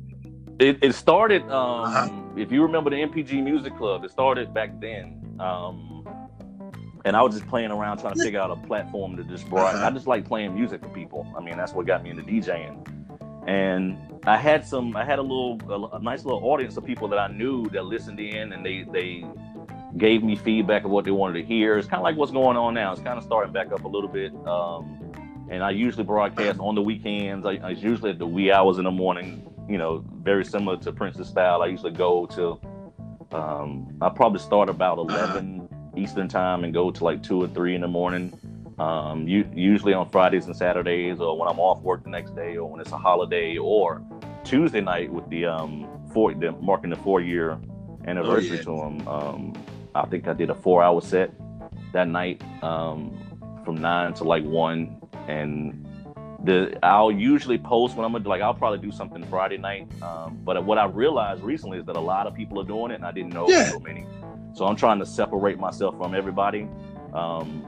It, 0.60 0.80
it 0.82 0.94
started, 0.96 1.44
um, 1.44 1.84
Uh-huh. 1.86 2.10
if 2.36 2.52
you 2.52 2.64
remember 2.64 2.90
the 2.90 2.96
NPG 2.96 3.44
Music 3.44 3.78
Club, 3.78 4.04
it 4.04 4.10
started 4.12 4.54
back 4.56 4.72
then. 4.82 5.22
Um, 5.40 6.04
and 7.06 7.16
I 7.16 7.22
was 7.22 7.36
just 7.36 7.48
playing 7.48 7.70
around 7.70 8.00
trying 8.00 8.16
to 8.16 8.24
figure 8.24 8.40
out 8.40 8.50
a 8.50 8.56
platform 8.68 9.16
to 9.18 9.24
just 9.24 9.48
broad. 9.50 9.76
Uh-huh. 9.76 9.86
I 9.86 9.92
just 9.92 10.08
like 10.08 10.26
playing 10.26 10.56
music 10.56 10.82
for 10.82 10.90
people. 10.90 11.32
I 11.38 11.44
mean, 11.44 11.58
that's 11.58 11.74
what 11.74 11.86
got 11.86 12.04
me 12.04 12.10
into 12.10 12.24
DJing. 12.24 12.97
And 13.48 13.98
I 14.26 14.38
had 14.38 14.66
some, 14.66 14.96
I 14.96 15.06
had 15.06 15.20
a 15.20 15.22
little, 15.22 15.60
a, 15.70 15.98
a 15.98 16.02
nice 16.02 16.26
little 16.26 16.44
audience 16.44 16.76
of 16.76 16.86
people 16.86 17.08
that 17.08 17.20
I 17.20 17.28
knew 17.28 17.70
that 17.70 17.86
listened 17.86 18.20
in, 18.20 18.52
and 18.52 18.66
they 18.66 18.84
they 18.92 19.24
gave 19.98 20.24
me 20.24 20.36
feedback 20.36 20.84
of 20.84 20.92
what 20.92 21.06
they 21.06 21.12
wanted 21.12 21.42
to 21.42 21.44
hear. 21.46 21.78
It's 21.78 21.88
kind 21.88 22.00
of 22.00 22.04
like 22.04 22.18
what's 22.18 22.32
going 22.32 22.58
on 22.58 22.74
now. 22.74 22.92
It's 22.92 23.02
kind 23.02 23.18
of 23.18 23.24
starting 23.24 23.54
back 23.54 23.72
up 23.72 23.86
a 23.86 23.88
little 23.88 24.10
bit. 24.10 24.34
Um, 24.46 25.48
and 25.50 25.64
I 25.64 25.72
usually 25.72 26.04
broadcast 26.04 26.60
on 26.60 26.76
the 26.76 26.82
weekends. 26.82 27.46
I, 27.46 27.54
I 27.64 27.70
usually 27.70 28.12
at 28.12 28.20
the 28.20 28.28
wee 28.28 28.52
hours 28.52 28.78
in 28.78 28.84
the 28.84 28.92
morning. 28.92 29.44
You 29.70 29.78
know, 29.78 30.04
very 30.22 30.46
similar 30.46 30.78
to 30.78 30.92
Prince's 30.92 31.28
style. 31.28 31.62
I 31.62 31.68
usually 31.68 31.92
go 31.92 32.26
to. 32.28 32.60
Um, 33.32 33.98
I 34.02 34.10
probably 34.10 34.40
start 34.40 34.70
about 34.70 34.98
11 34.98 35.68
Eastern 35.98 36.30
time 36.30 36.64
and 36.64 36.74
go 36.74 36.92
to 36.92 37.04
like 37.04 37.24
two 37.24 37.42
or 37.42 37.48
three 37.48 37.76
in 37.76 37.82
the 37.82 37.88
morning. 37.88 38.38
Um, 38.78 39.28
usually 39.28 39.94
on 39.94 40.08
Fridays 40.10 40.46
and 40.46 40.56
Saturdays, 40.56 41.20
or 41.20 41.38
when 41.38 41.50
I'm 41.50 41.60
off 41.60 41.82
work 41.82 42.04
the 42.04 42.12
next 42.12 42.36
day, 42.36 42.58
or 42.58 42.70
when 42.70 42.80
it's 42.80 42.92
a 42.92 42.98
holiday, 42.98 43.58
or 43.58 44.04
Tuesday 44.44 44.82
night 44.82 45.12
with 45.12 45.28
the 45.30 45.46
um 45.46 45.88
four 46.14 46.34
the, 46.34 46.52
marking 46.52 46.92
the 46.92 46.96
four 46.96 47.20
year 47.20 47.58
anniversary 48.06 48.58
yeah. 48.58 48.64
to 48.64 48.72
him. 48.72 49.08
Um, 49.08 49.54
I 49.96 50.06
think 50.06 50.28
I 50.28 50.34
did 50.34 50.50
a 50.50 50.56
four 50.56 50.84
hour 50.84 51.02
set 51.02 51.34
that 51.94 52.08
night 52.08 52.42
um, 52.64 53.18
from 53.66 53.76
nine 53.82 54.14
to 54.16 54.24
like 54.24 54.44
one, 54.44 55.02
and 55.28 55.84
the 56.44 56.78
I'll 56.84 57.12
usually 57.12 57.58
post 57.58 57.96
when 57.96 58.06
I'm 58.06 58.12
gonna 58.12 58.30
like 58.30 58.42
I'll 58.42 58.54
probably 58.54 58.80
do 58.80 58.92
something 58.92 59.24
Friday 59.26 59.58
night. 59.58 59.88
Um, 60.04 60.40
but 60.44 60.64
what 60.64 60.78
I 60.78 60.86
realized 60.86 61.42
recently 61.44 61.80
is 61.80 61.86
that 61.86 61.96
a 61.96 62.02
lot 62.02 62.28
of 62.28 62.36
people 62.36 62.60
are 62.60 62.66
doing 62.66 62.92
it, 62.92 62.96
and 62.96 63.06
I 63.06 63.12
didn't 63.12 63.34
know 63.34 63.50
Yeah. 63.50 63.72
so 63.72 63.80
many. 63.80 64.06
So 64.54 64.66
I'm 64.66 64.76
trying 64.76 65.00
to 65.00 65.06
separate 65.06 65.60
myself 65.60 65.98
from 65.98 66.16
everybody. 66.16 66.68
Um, 67.14 67.66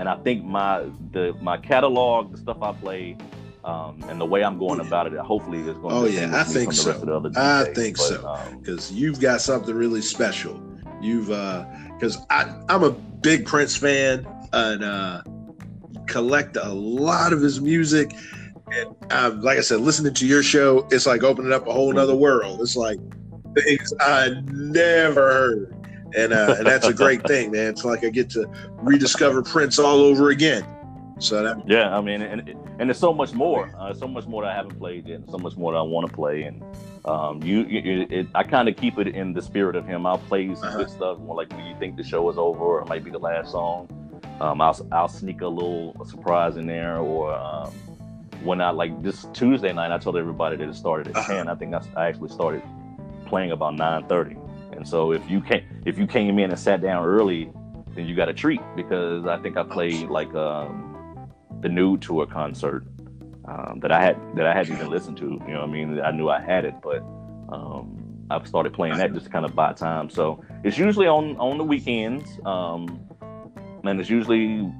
and 0.00 0.08
I 0.08 0.16
think 0.16 0.42
my 0.44 0.86
the 1.12 1.36
my 1.42 1.58
catalog, 1.58 2.32
the 2.32 2.38
stuff 2.38 2.62
I 2.62 2.72
play, 2.72 3.16
um, 3.64 4.02
and 4.08 4.18
the 4.18 4.24
way 4.24 4.42
I'm 4.42 4.58
going 4.58 4.80
about 4.80 5.06
it, 5.12 5.16
hopefully 5.18 5.60
is 5.60 5.76
going 5.76 5.94
Oh, 5.94 6.06
to 6.06 6.10
yeah, 6.10 6.30
I 6.34 6.42
think 6.42 6.72
so. 6.72 6.84
the 6.84 6.90
rest 6.90 7.02
of 7.02 7.08
the 7.08 7.16
other 7.16 7.30
I 7.36 7.72
think 7.74 7.98
But, 7.98 8.02
so. 8.04 8.26
Um, 8.26 8.58
because 8.58 8.90
you've 8.90 9.20
got 9.20 9.42
something 9.42 9.74
really 9.74 10.00
special. 10.00 10.60
You've 11.02 11.30
uh 11.30 11.66
because 11.94 12.18
I 12.30 12.50
I'm 12.70 12.82
a 12.82 12.90
big 12.90 13.44
Prince 13.44 13.76
fan 13.76 14.26
and 14.54 14.82
uh 14.82 15.22
collect 16.06 16.56
a 16.56 16.72
lot 16.72 17.32
of 17.34 17.42
his 17.42 17.60
music. 17.60 18.10
And 18.72 19.12
um, 19.12 19.40
like 19.42 19.58
I 19.58 19.62
said, 19.62 19.80
listening 19.80 20.14
to 20.14 20.26
your 20.26 20.42
show, 20.42 20.86
it's 20.90 21.04
like 21.06 21.22
opening 21.24 21.52
up 21.52 21.66
a 21.66 21.72
whole 21.72 21.92
nother 21.92 22.14
world. 22.16 22.60
It's 22.62 22.76
like 22.76 22.98
things 23.54 23.92
I 24.00 24.30
never 24.46 25.32
heard. 25.32 25.76
And 26.16 26.32
uh, 26.32 26.56
and 26.58 26.66
that's 26.66 26.86
a 26.86 26.92
great 26.94 27.26
thing, 27.26 27.52
man. 27.52 27.68
It's 27.68 27.84
like 27.84 28.02
I 28.04 28.10
get 28.10 28.30
to 28.30 28.48
rediscover 28.78 29.42
Prince 29.42 29.78
all 29.78 30.00
over 30.00 30.30
again. 30.30 30.64
So 31.18 31.42
that 31.42 31.62
Yeah, 31.68 31.96
I 31.96 32.00
mean, 32.00 32.22
and 32.22 32.48
and 32.78 32.88
there's 32.88 32.98
so 32.98 33.12
much 33.12 33.32
more. 33.32 33.70
Uh, 33.78 33.92
so 33.94 34.08
much 34.08 34.26
more 34.26 34.42
that 34.42 34.52
I 34.52 34.54
haven't 34.54 34.78
played 34.78 35.06
yet. 35.06 35.20
and 35.20 35.30
So 35.30 35.38
much 35.38 35.56
more 35.56 35.72
that 35.72 35.78
I 35.78 35.82
want 35.82 36.08
to 36.08 36.12
play. 36.12 36.42
And 36.44 36.62
um, 37.04 37.42
you, 37.42 37.60
you 37.64 38.06
it, 38.10 38.26
I 38.34 38.42
kind 38.42 38.68
of 38.68 38.76
keep 38.76 38.98
it 38.98 39.08
in 39.08 39.32
the 39.34 39.42
spirit 39.42 39.76
of 39.76 39.86
him. 39.86 40.06
I'll 40.06 40.18
play 40.18 40.54
some 40.54 40.68
Uh-huh. 40.68 40.78
good 40.78 40.90
stuff. 40.90 41.18
More 41.18 41.36
like 41.36 41.50
when 41.52 41.64
you 41.66 41.76
think 41.78 41.96
the 41.96 42.02
show 42.04 42.28
is 42.30 42.38
over, 42.38 42.58
or 42.60 42.80
it 42.82 42.88
might 42.88 43.04
be 43.04 43.10
the 43.10 43.18
last 43.18 43.52
song. 43.52 43.88
Um, 44.40 44.60
I'll 44.60 44.76
I'll 44.90 45.08
sneak 45.08 45.42
a 45.42 45.46
little 45.48 45.94
surprise 46.06 46.56
in 46.56 46.66
there, 46.66 46.96
or 46.98 47.34
um, 47.34 47.70
when 48.42 48.60
I 48.62 48.70
like 48.70 49.02
this 49.02 49.26
Tuesday 49.34 49.72
night, 49.72 49.92
I 49.92 49.98
told 49.98 50.16
everybody 50.16 50.56
that 50.56 50.68
it 50.68 50.74
started 50.74 51.08
at 51.08 51.16
Uh-huh. 51.16 51.32
ten. 51.34 51.48
I 51.48 51.54
think 51.54 51.74
I, 51.74 51.82
I 51.94 52.06
actually 52.08 52.30
started 52.30 52.62
playing 53.26 53.52
about 53.52 53.74
nine 53.76 54.06
thirty. 54.06 54.36
And 54.80 54.88
so 54.88 55.12
if 55.12 55.28
you 55.28 55.42
came 55.42 55.62
if 55.84 55.98
you 55.98 56.06
came 56.06 56.38
in 56.38 56.48
and 56.48 56.58
sat 56.58 56.80
down 56.80 57.04
early, 57.04 57.52
then 57.94 58.06
you 58.06 58.16
got 58.16 58.30
a 58.30 58.32
treat 58.32 58.62
because 58.74 59.26
I 59.26 59.36
think 59.36 59.58
I 59.58 59.62
played 59.62 60.08
like 60.08 60.34
um, 60.34 61.30
the 61.60 61.68
Nude 61.68 62.00
Tour 62.00 62.24
concert 62.24 62.86
um, 63.44 63.80
that 63.82 63.92
I 63.92 64.02
had 64.02 64.16
that 64.36 64.46
I 64.46 64.54
hadn't 64.54 64.74
even 64.74 64.88
listened 64.88 65.18
to. 65.18 65.38
You 65.46 65.52
know, 65.52 65.60
what 65.60 65.68
I 65.68 65.72
mean, 65.72 66.00
I 66.00 66.12
knew 66.12 66.30
I 66.30 66.40
had 66.40 66.64
it, 66.64 66.76
but 66.82 67.02
um, 67.54 68.24
I've 68.30 68.48
started 68.48 68.72
playing 68.72 68.96
that 68.96 69.12
just 69.12 69.26
to 69.26 69.30
kind 69.30 69.44
of 69.44 69.54
buy 69.54 69.74
time. 69.74 70.08
So 70.08 70.42
it's 70.64 70.78
usually 70.78 71.06
on 71.06 71.36
on 71.36 71.58
the 71.58 71.64
weekends, 71.64 72.40
um, 72.46 73.06
and 73.84 74.00
it's 74.00 74.08
usually. 74.08 74.72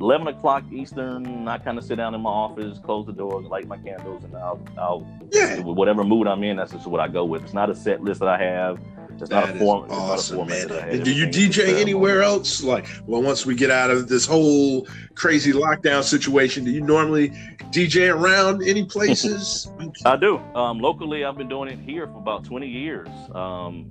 11 0.00 0.28
o'clock 0.28 0.62
Eastern, 0.70 1.48
I 1.48 1.58
kind 1.58 1.76
of 1.76 1.82
sit 1.82 1.96
down 1.96 2.14
in 2.14 2.20
my 2.20 2.30
office, 2.30 2.78
close 2.78 3.04
the 3.04 3.12
door, 3.12 3.42
light 3.42 3.66
my 3.66 3.78
candles, 3.78 4.22
and 4.22 4.36
I'll, 4.36 4.62
I'll 4.78 5.04
yeah, 5.32 5.58
whatever 5.58 6.04
mood 6.04 6.28
I'm 6.28 6.44
in, 6.44 6.56
that's 6.56 6.70
just 6.70 6.86
what 6.86 7.00
I 7.00 7.08
go 7.08 7.24
with. 7.24 7.42
It's 7.42 7.52
not 7.52 7.68
a 7.68 7.74
set 7.74 8.00
list 8.00 8.20
that 8.20 8.28
I 8.28 8.38
have. 8.38 8.78
It's 9.20 9.30
not 9.30 9.50
a 9.50 9.58
form. 9.58 9.84
it's 9.84 9.92
not 9.92 9.98
a 9.98 10.12
awesome, 10.12 10.46
man. 10.46 10.68
that. 10.68 10.88
And 10.88 11.04
do 11.04 11.12
you 11.12 11.26
DJ 11.26 11.80
anywhere 11.80 12.22
else? 12.22 12.62
Like, 12.62 12.88
well, 13.06 13.22
once 13.22 13.44
we 13.44 13.54
get 13.54 13.70
out 13.70 13.90
of 13.90 14.08
this 14.08 14.26
whole 14.26 14.86
crazy 15.14 15.52
lockdown 15.52 16.02
situation, 16.02 16.64
do 16.64 16.70
you 16.70 16.80
normally 16.80 17.30
DJ 17.70 18.14
around 18.14 18.62
any 18.62 18.84
places? 18.84 19.70
I 20.04 20.16
do. 20.16 20.38
Um, 20.54 20.78
locally, 20.78 21.24
I've 21.24 21.36
been 21.36 21.48
doing 21.48 21.68
it 21.68 21.78
here 21.78 22.06
for 22.06 22.18
about 22.18 22.44
20 22.44 22.66
years, 22.66 23.08
um, 23.34 23.86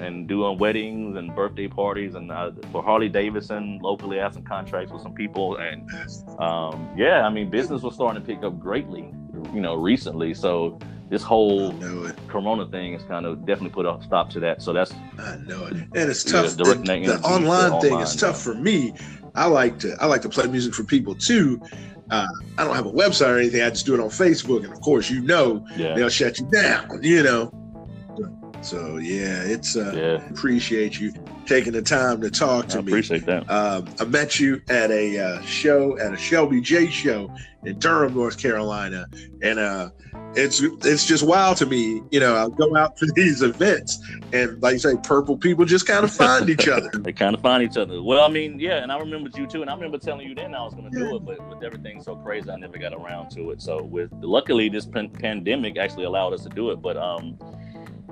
and 0.00 0.28
doing 0.28 0.58
weddings 0.58 1.16
and 1.16 1.34
birthday 1.34 1.68
parties. 1.68 2.14
And 2.14 2.30
uh, 2.30 2.52
for 2.72 2.82
Harley 2.82 3.08
Davidson, 3.08 3.78
locally, 3.82 4.20
I 4.20 4.24
have 4.24 4.34
some 4.34 4.44
contracts 4.44 4.92
with 4.92 5.02
some 5.02 5.14
people. 5.14 5.56
And 5.56 5.90
um, 6.38 6.88
yeah, 6.96 7.22
I 7.22 7.30
mean, 7.30 7.50
business 7.50 7.82
was 7.82 7.94
starting 7.94 8.20
to 8.20 8.26
pick 8.26 8.44
up 8.44 8.58
greatly, 8.58 9.12
you 9.54 9.60
know, 9.60 9.74
recently. 9.74 10.34
So 10.34 10.78
this 11.08 11.22
whole. 11.22 11.72
Corona 12.28 12.66
thing 12.66 12.92
has 12.94 13.02
kind 13.04 13.26
of 13.26 13.46
definitely 13.46 13.70
put 13.70 13.86
a 13.86 13.98
stop 14.02 14.30
to 14.30 14.40
that. 14.40 14.62
So 14.62 14.72
that's 14.72 14.92
I 15.18 15.36
know 15.46 15.66
it. 15.66 15.74
And 15.74 15.94
it's 15.94 16.24
tough. 16.24 16.56
the, 16.56 16.64
the 16.64 16.92
energy 16.92 17.10
online 17.22 17.80
thing 17.80 17.92
online 17.92 18.02
is 18.02 18.16
tough 18.16 18.40
for 18.40 18.54
me. 18.54 18.94
I 19.34 19.46
like 19.46 19.78
to 19.80 19.96
I 20.00 20.06
like 20.06 20.22
to 20.22 20.28
play 20.28 20.46
music 20.46 20.74
for 20.74 20.84
people 20.84 21.14
too. 21.14 21.60
Uh, 22.10 22.26
I 22.56 22.64
don't 22.64 22.76
have 22.76 22.86
a 22.86 22.92
website 22.92 23.28
or 23.28 23.38
anything. 23.38 23.62
I 23.62 23.70
just 23.70 23.84
do 23.84 23.94
it 23.94 24.00
on 24.00 24.08
Facebook, 24.08 24.64
and 24.64 24.72
of 24.72 24.80
course, 24.80 25.10
you 25.10 25.20
know, 25.22 25.66
yeah, 25.76 25.94
they'll 25.94 26.08
shut 26.08 26.38
you 26.38 26.48
down. 26.50 27.02
You 27.02 27.22
know. 27.22 27.50
So 28.66 28.96
yeah, 28.96 29.42
it's 29.44 29.76
uh, 29.76 29.92
yeah. 29.94 30.28
appreciate 30.28 30.98
you 30.98 31.12
taking 31.46 31.72
the 31.72 31.82
time 31.82 32.20
to 32.20 32.30
talk 32.30 32.64
I 32.64 32.68
to 32.68 32.82
me. 32.82 32.92
I 32.92 32.96
appreciate 32.96 33.26
that. 33.26 33.48
Um, 33.48 33.88
I 34.00 34.04
met 34.04 34.40
you 34.40 34.60
at 34.68 34.90
a 34.90 35.18
uh, 35.18 35.40
show 35.42 35.96
at 36.00 36.12
a 36.12 36.16
Shelby 36.16 36.60
J 36.60 36.90
show 36.90 37.32
in 37.64 37.78
Durham, 37.78 38.14
North 38.14 38.38
Carolina, 38.38 39.06
and 39.40 39.60
uh, 39.60 39.90
it's 40.34 40.60
it's 40.84 41.06
just 41.06 41.24
wild 41.24 41.58
to 41.58 41.66
me. 41.66 42.02
You 42.10 42.18
know, 42.18 42.34
I 42.34 42.48
go 42.48 42.76
out 42.76 42.96
to 42.96 43.06
these 43.14 43.40
events, 43.40 44.02
and 44.32 44.60
like 44.60 44.72
you 44.72 44.78
say, 44.80 44.96
purple 45.00 45.36
people 45.36 45.64
just 45.64 45.86
kind 45.86 46.04
of 46.04 46.12
find 46.12 46.50
each 46.50 46.66
other. 46.66 46.90
They 47.06 47.12
kind 47.12 47.36
of 47.36 47.42
find 47.42 47.62
each 47.62 47.76
other. 47.76 48.02
Well, 48.02 48.24
I 48.24 48.28
mean, 48.28 48.58
yeah, 48.58 48.82
and 48.82 48.90
I 48.90 48.98
remembered 48.98 49.36
you 49.36 49.46
too, 49.46 49.62
and 49.62 49.70
I 49.70 49.74
remember 49.74 49.96
telling 49.96 50.26
you 50.26 50.34
then 50.34 50.56
I 50.56 50.62
was 50.64 50.74
going 50.74 50.90
to 50.90 50.98
do 50.98 51.14
it, 51.14 51.24
but 51.24 51.38
with 51.48 51.62
everything 51.62 52.02
so 52.02 52.16
crazy, 52.16 52.50
I 52.50 52.56
never 52.56 52.78
got 52.78 52.92
around 52.92 53.30
to 53.30 53.52
it. 53.52 53.62
So, 53.62 53.84
with 53.84 54.10
luckily, 54.12 54.68
this 54.68 54.86
pan- 54.86 55.10
pandemic 55.10 55.78
actually 55.78 56.04
allowed 56.04 56.32
us 56.32 56.42
to 56.42 56.48
do 56.48 56.70
it. 56.70 56.82
But 56.82 56.96
um, 56.96 57.38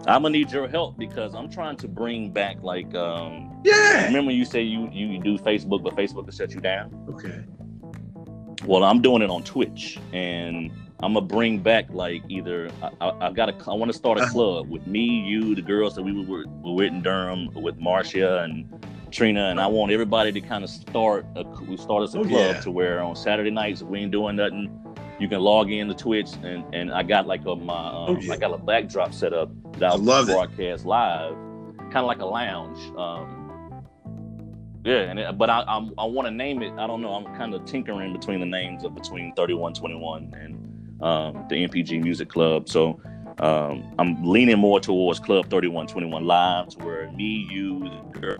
I'm 0.06 0.22
gonna 0.22 0.30
need 0.30 0.50
your 0.52 0.68
help 0.68 0.98
because 0.98 1.34
I'm 1.34 1.48
trying 1.50 1.76
to 1.78 1.88
bring 1.88 2.30
back 2.30 2.62
like 2.62 2.94
um 2.94 3.60
Yeah. 3.64 4.06
remember 4.06 4.30
you 4.32 4.44
say 4.44 4.62
you 4.62 4.88
you 4.92 5.18
do 5.18 5.38
Facebook 5.38 5.82
but 5.82 5.94
Facebook 5.96 6.26
will 6.26 6.32
shut 6.32 6.54
you 6.54 6.60
down? 6.60 6.92
Okay. 7.08 7.40
Well, 8.66 8.84
I'm 8.84 9.02
doing 9.02 9.22
it 9.22 9.30
on 9.30 9.42
Twitch 9.42 9.98
and 10.12 10.70
I'm 11.02 11.14
gonna 11.14 11.26
bring 11.26 11.58
back 11.58 11.86
like 11.90 12.22
either 12.28 12.70
I, 12.82 12.90
I, 13.00 13.26
I 13.26 13.32
got 13.32 13.46
to 13.46 13.70
I 13.70 13.74
want 13.74 13.90
to 13.92 13.96
start 13.96 14.18
a 14.18 14.22
Uh-huh. 14.22 14.32
club 14.32 14.70
with 14.70 14.86
me, 14.86 15.20
you, 15.26 15.54
the 15.54 15.62
girls 15.62 15.94
that 15.96 16.02
we 16.02 16.12
were, 16.12 16.44
were 16.62 16.72
with 16.74 16.88
in 16.92 17.02
Durham 17.02 17.52
with 17.54 17.76
Marcia 17.78 18.42
and 18.42 18.66
Trina, 19.10 19.48
and 19.50 19.60
I 19.60 19.66
want 19.66 19.92
everybody 19.92 20.32
to 20.32 20.40
kind 20.40 20.64
of 20.64 20.70
start 20.70 21.26
a 21.36 21.44
we 21.62 21.76
start 21.76 22.02
us 22.02 22.14
a 22.14 22.18
Oh, 22.20 22.24
club 22.24 22.56
yeah. 22.56 22.60
to 22.62 22.70
where 22.70 23.00
on 23.02 23.16
Saturday 23.16 23.50
nights 23.50 23.82
we 23.82 24.00
ain't 24.00 24.12
doing 24.12 24.36
nothing, 24.36 24.70
you 25.20 25.28
can 25.28 25.40
log 25.40 25.70
in 25.70 25.88
to 25.88 25.94
Twitch 25.94 26.30
and 26.42 26.64
and 26.74 26.92
I 26.92 27.02
got 27.02 27.26
like 27.26 27.44
a 27.46 27.54
my 27.56 27.86
um, 27.88 27.94
Oh, 28.08 28.16
yeah. 28.20 28.32
I 28.32 28.36
got 28.36 28.52
a 28.52 28.58
backdrop 28.58 29.14
set 29.14 29.32
up 29.32 29.50
that 29.78 29.92
I 29.92 29.96
love 29.96 30.28
it. 30.28 30.32
broadcast 30.32 30.84
live, 30.84 31.34
kind 31.78 31.98
of 31.98 32.06
like 32.06 32.20
a 32.20 32.26
lounge. 32.26 32.78
Um, 32.98 33.40
yeah, 34.84 35.02
and 35.10 35.18
it, 35.18 35.38
but 35.38 35.48
I 35.48 35.64
I'm, 35.66 35.92
I 35.96 36.04
want 36.04 36.26
to 36.26 36.30
name 36.32 36.62
it. 36.62 36.72
I 36.78 36.86
don't 36.86 37.00
know. 37.00 37.14
I'm 37.14 37.34
kind 37.36 37.54
of 37.54 37.64
tinkering 37.64 38.12
between 38.12 38.40
the 38.40 38.46
names 38.46 38.84
of 38.84 38.94
between 38.94 39.34
3121 39.34 40.34
and 40.38 41.02
um, 41.02 41.46
the 41.48 41.66
NPG 41.66 42.02
Music 42.02 42.28
Club. 42.28 42.68
So 42.68 43.00
um, 43.38 43.84
I'm 43.98 44.24
leaning 44.24 44.58
more 44.58 44.78
towards 44.78 45.18
Club 45.18 45.50
3121 45.50 46.24
Live, 46.24 46.68
to 46.68 46.78
where 46.84 47.10
me, 47.12 47.46
you, 47.50 47.90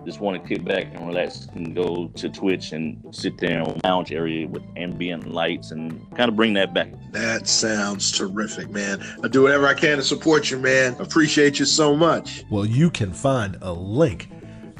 just 0.05 0.21
want 0.21 0.41
to 0.41 0.47
kick 0.47 0.63
back 0.63 0.87
and 0.93 1.07
relax 1.07 1.47
and 1.53 1.75
go 1.75 2.07
to 2.15 2.29
Twitch 2.29 2.71
and 2.71 3.03
sit 3.13 3.37
there 3.37 3.59
in 3.59 3.61
a 3.61 3.79
lounge 3.83 4.11
area 4.13 4.47
with 4.47 4.63
ambient 4.77 5.31
lights 5.31 5.71
and 5.71 6.09
kind 6.15 6.29
of 6.29 6.35
bring 6.35 6.53
that 6.53 6.73
back. 6.73 6.89
That 7.11 7.47
sounds 7.47 8.11
terrific, 8.11 8.69
man. 8.69 9.03
I'll 9.21 9.29
do 9.29 9.43
whatever 9.43 9.67
I 9.67 9.73
can 9.73 9.97
to 9.97 10.03
support 10.03 10.49
you, 10.49 10.59
man. 10.59 10.95
Appreciate 10.99 11.59
you 11.59 11.65
so 11.65 11.95
much. 11.95 12.45
Well, 12.49 12.65
you 12.65 12.89
can 12.89 13.11
find 13.11 13.57
a 13.61 13.73
link 13.73 14.29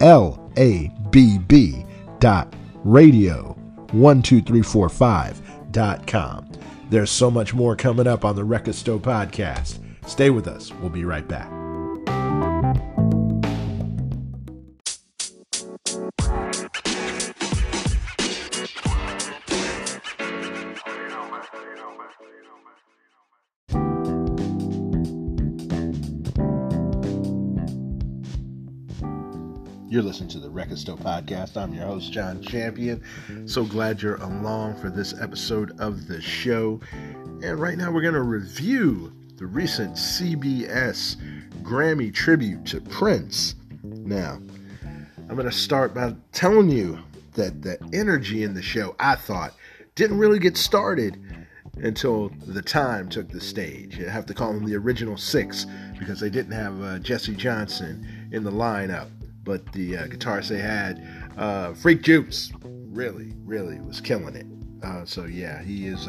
L 0.00 0.52
A 0.58 0.90
B 1.10 1.38
B 1.38 1.86
dot 2.18 2.54
radio 2.84 3.56
12345.com. 3.92 6.52
There's 6.90 7.10
so 7.10 7.30
much 7.30 7.54
more 7.54 7.76
coming 7.76 8.06
up 8.06 8.24
on 8.24 8.36
the 8.36 8.44
Record 8.44 8.74
podcast. 8.74 9.78
Stay 10.06 10.30
with 10.30 10.48
us. 10.48 10.72
We'll 10.74 10.90
be 10.90 11.04
right 11.04 11.28
back. 11.28 11.59
You're 30.00 30.06
listening 30.06 30.30
to 30.30 30.38
the 30.38 30.48
Record 30.48 30.78
Store 30.78 30.96
Podcast. 30.96 31.58
I'm 31.58 31.74
your 31.74 31.84
host, 31.84 32.10
John 32.10 32.40
Champion. 32.40 33.04
So 33.46 33.64
glad 33.64 34.00
you're 34.00 34.16
along 34.16 34.80
for 34.80 34.88
this 34.88 35.12
episode 35.20 35.78
of 35.78 36.06
the 36.06 36.22
show. 36.22 36.80
And 36.90 37.60
right 37.60 37.76
now, 37.76 37.90
we're 37.90 38.00
going 38.00 38.14
to 38.14 38.22
review 38.22 39.12
the 39.36 39.44
recent 39.44 39.96
CBS 39.96 41.16
Grammy 41.62 42.14
tribute 42.14 42.64
to 42.68 42.80
Prince. 42.80 43.56
Now, 43.82 44.40
I'm 45.28 45.36
going 45.36 45.44
to 45.44 45.52
start 45.52 45.92
by 45.92 46.14
telling 46.32 46.70
you 46.70 46.98
that 47.34 47.60
the 47.60 47.78
energy 47.92 48.42
in 48.42 48.54
the 48.54 48.62
show, 48.62 48.96
I 48.98 49.16
thought, 49.16 49.52
didn't 49.96 50.16
really 50.16 50.38
get 50.38 50.56
started 50.56 51.18
until 51.74 52.30
the 52.46 52.62
time 52.62 53.10
took 53.10 53.28
the 53.28 53.40
stage. 53.40 54.00
I 54.00 54.10
have 54.10 54.24
to 54.26 54.34
call 54.34 54.54
them 54.54 54.64
the 54.64 54.76
original 54.76 55.18
six 55.18 55.66
because 55.98 56.20
they 56.20 56.30
didn't 56.30 56.52
have 56.52 56.82
uh, 56.82 56.98
Jesse 57.00 57.36
Johnson 57.36 58.30
in 58.32 58.44
the 58.44 58.50
lineup. 58.50 59.10
But 59.50 59.72
the 59.72 59.96
uh, 59.96 60.06
guitarist 60.06 60.46
they 60.46 60.60
had, 60.60 61.04
uh, 61.36 61.74
Freak 61.74 62.02
Jukes, 62.02 62.52
really, 62.62 63.34
really 63.44 63.80
was 63.80 64.00
killing 64.00 64.36
it. 64.36 64.46
Uh, 64.80 65.04
so 65.04 65.24
yeah, 65.24 65.60
he 65.60 65.88
is 65.88 66.08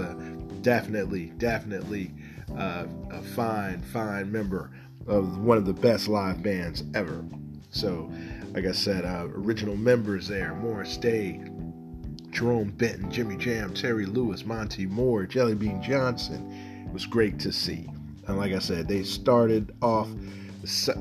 definitely, 0.61 1.33
definitely 1.39 2.11
uh, 2.55 2.85
a 3.09 3.19
fine, 3.19 3.81
fine 3.81 4.31
member 4.31 4.69
of 5.07 5.39
one 5.39 5.57
of 5.57 5.65
the 5.65 5.73
best 5.73 6.07
live 6.07 6.43
bands 6.43 6.83
ever. 6.93 7.25
So, 7.71 8.11
like 8.51 8.65
I 8.65 8.73
said, 8.73 9.05
uh, 9.05 9.25
original 9.33 9.75
members 9.75 10.27
there: 10.27 10.53
Morris 10.53 10.95
Day, 10.97 11.43
Jerome 12.29 12.69
Benton, 12.69 13.09
Jimmy 13.09 13.37
Jam, 13.37 13.73
Terry 13.73 14.05
Lewis, 14.05 14.45
Monte 14.45 14.85
Moir, 14.85 15.25
Jelly 15.25 15.55
Bean 15.55 15.81
Johnson. 15.81 16.85
It 16.85 16.93
was 16.93 17.07
great 17.07 17.39
to 17.39 17.51
see. 17.51 17.89
And 18.27 18.37
like 18.37 18.53
I 18.53 18.59
said, 18.59 18.87
they 18.87 19.01
started 19.01 19.73
off 19.81 20.09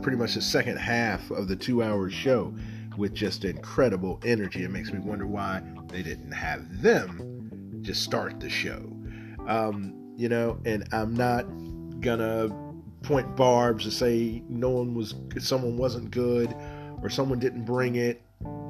pretty 0.03 0.17
much 0.17 0.35
the 0.35 0.43
second 0.43 0.79
half 0.79 1.31
of 1.31 1.49
the 1.49 1.57
two 1.57 1.83
hour 1.83 2.11
show 2.11 2.55
with 2.97 3.15
just 3.15 3.45
incredible 3.45 4.21
energy. 4.25 4.65
It 4.65 4.71
makes 4.71 4.93
me 4.93 4.99
wonder 4.99 5.27
why 5.27 5.63
they 5.89 6.03
didn't 6.03 6.33
have 6.33 6.83
them 6.83 7.81
just 7.83 8.03
start 8.03 8.41
the 8.41 8.51
show. 8.51 8.93
Um, 9.47 10.15
you 10.17 10.29
know, 10.29 10.59
and 10.65 10.87
I'm 10.93 11.15
not 11.15 11.47
gonna 12.01 12.49
point 13.03 13.37
barbs 13.37 13.85
to 13.85 13.91
say 13.91 14.43
no 14.49 14.71
one 14.71 14.95
was, 14.95 15.15
someone 15.39 15.77
wasn't 15.77 16.11
good, 16.11 16.55
or 17.03 17.09
someone 17.09 17.39
didn't 17.39 17.65
bring 17.65 17.97
it, 17.97 18.23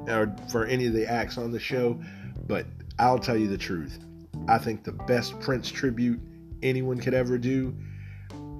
or 0.07 0.33
for 0.49 0.65
any 0.65 0.87
of 0.87 0.93
the 0.93 1.05
acts 1.05 1.37
on 1.37 1.51
the 1.51 1.59
show. 1.59 1.99
But 2.47 2.65
I'll 2.99 3.19
tell 3.19 3.37
you 3.37 3.47
the 3.47 3.57
truth. 3.57 3.99
I 4.47 4.57
think 4.57 4.83
the 4.83 4.93
best 4.93 5.39
Prince 5.39 5.69
tribute 5.69 6.19
anyone 6.63 6.99
could 6.99 7.13
ever 7.13 7.37
do, 7.37 7.75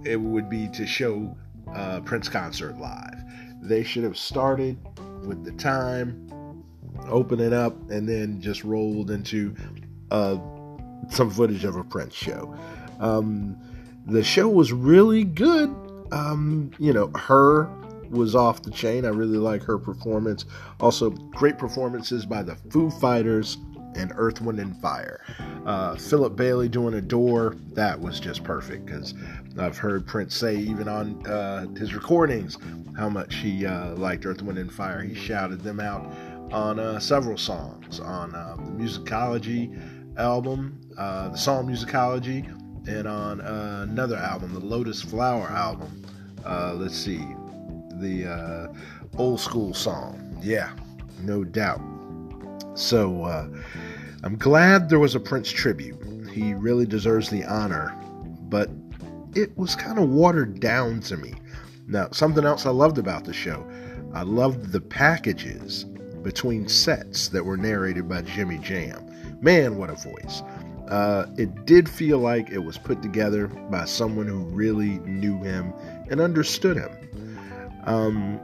it 0.04 0.18
would 0.18 0.50
be 0.50 0.68
to 0.70 0.86
show 0.86 1.36
uh, 1.76 2.02
Prince 2.02 2.30
concert 2.30 2.78
live. 2.78 3.24
They 3.62 3.84
should 3.84 4.04
have 4.04 4.18
started 4.18 4.78
with 5.26 5.44
the 5.44 5.52
time, 5.52 6.64
open 7.08 7.40
it 7.40 7.54
up, 7.54 7.76
and 7.90 8.08
then 8.08 8.42
just 8.42 8.64
rolled 8.64 9.12
into 9.12 9.56
uh, 10.10 10.38
some 11.10 11.30
footage 11.30 11.64
of 11.64 11.76
a 11.76 11.84
Prince 11.84 12.16
show. 12.16 12.56
Um, 13.00 13.58
the 14.06 14.24
show 14.24 14.48
was 14.48 14.74
really 14.74 15.24
good. 15.24 15.70
Um, 16.12 16.72
you 16.80 16.92
know, 16.92 17.12
her 17.16 17.70
was 18.10 18.36
off 18.36 18.64
the 18.64 18.72
chain. 18.72 19.06
I 19.06 19.10
really 19.10 19.38
like 19.38 19.64
her 19.64 19.78
performance. 19.78 20.46
Also, 20.80 21.10
great 21.10 21.58
performances 21.58 22.26
by 22.26 22.44
the 22.44 22.56
Foo 22.70 22.90
Fighters 22.90 23.58
and 23.96 24.12
Earth, 24.16 24.42
Wind, 24.42 24.60
and 24.60 24.76
Fire. 24.82 25.22
Uh, 25.66 25.96
Philip 25.96 26.36
Bailey 26.36 26.70
doing 26.70 26.96
Adore, 26.96 27.56
that 27.74 28.00
was 28.00 28.20
just 28.20 28.44
perfect 28.44 28.86
because 28.86 29.14
I've 29.60 29.78
heard 29.78 30.08
Prince 30.08 30.36
say, 30.36 30.56
even 30.56 30.88
on 30.88 31.26
uh, 31.28 31.68
his 31.78 31.94
recordings, 31.94 32.58
how 32.98 33.10
much 33.10 33.36
he 33.36 33.66
uh, 33.66 33.96
liked 33.96 34.26
Earth, 34.26 34.42
Wind, 34.42 34.58
and 34.58 34.72
Fire. 34.72 35.02
He 35.02 35.14
shouted 35.14 35.62
them 35.62 35.80
out 35.80 36.12
on 36.52 36.80
uh, 36.80 37.00
several 37.00 37.38
songs 37.38 38.00
on 38.00 38.36
uh, 38.36 38.56
the 38.58 38.72
Musicology 38.72 40.18
album, 40.18 40.80
uh, 40.98 41.30
the 41.30 41.38
song 41.38 41.68
Musicology, 41.68 42.46
and 42.88 43.08
on 43.08 43.42
another 43.42 44.18
album, 44.18 44.54
the 44.54 44.60
Lotus 44.60 45.02
Flower 45.02 45.48
album. 45.48 46.04
Uh, 46.46 46.74
let's 46.74 46.98
see, 46.98 47.26
the 48.00 48.28
uh, 48.28 48.74
old 49.18 49.40
school 49.40 49.74
song. 49.74 50.40
Yeah, 50.42 50.72
no 51.22 51.44
doubt. 51.44 51.82
So 52.74 53.24
uh, 53.24 53.48
I'm 54.24 54.38
glad 54.38 54.90
there 54.90 55.00
was 55.00 55.16
a 55.16 55.20
Prince 55.20 55.52
tribute. 55.52 55.98
He 56.32 56.54
really 56.54 56.86
deserves 56.86 57.30
the 57.30 57.44
honor, 57.44 57.96
but 58.44 58.70
it 59.36 59.58
was 59.58 59.76
kind 59.76 60.00
of 60.00 60.10
watered 60.10 60.60
down 60.60 61.02
to 61.02 61.18
me. 61.18 61.34
Now, 61.88 62.10
something 62.12 62.46
else 62.46 62.66
I 62.66 62.70
loved 62.70 62.98
about 62.98 63.26
the 63.26 63.34
show, 63.34 63.66
I 64.14 64.24
loved 64.24 64.72
the 64.72 64.82
packages 64.82 65.86
between 66.24 66.68
sets 66.68 67.30
that 67.30 67.44
were 67.44 67.58
narrated 67.58 68.08
by 68.08 68.22
Jimmy 68.22 68.58
Jam. 68.60 69.06
Man, 69.42 69.78
what 69.78 69.90
a 69.90 69.96
voice! 69.96 70.42
Uh, 70.88 71.26
it 71.38 71.66
did 71.66 71.90
feel 71.90 72.20
like 72.20 72.50
it 72.50 72.60
was 72.60 72.78
put 72.78 73.02
together 73.02 73.48
by 73.48 73.86
someone 73.86 74.28
who 74.28 74.44
really 74.44 75.00
knew 75.00 75.42
him 75.42 75.74
and 76.10 76.20
understood 76.20 76.78
him. 76.78 76.92
Um, 77.86 78.40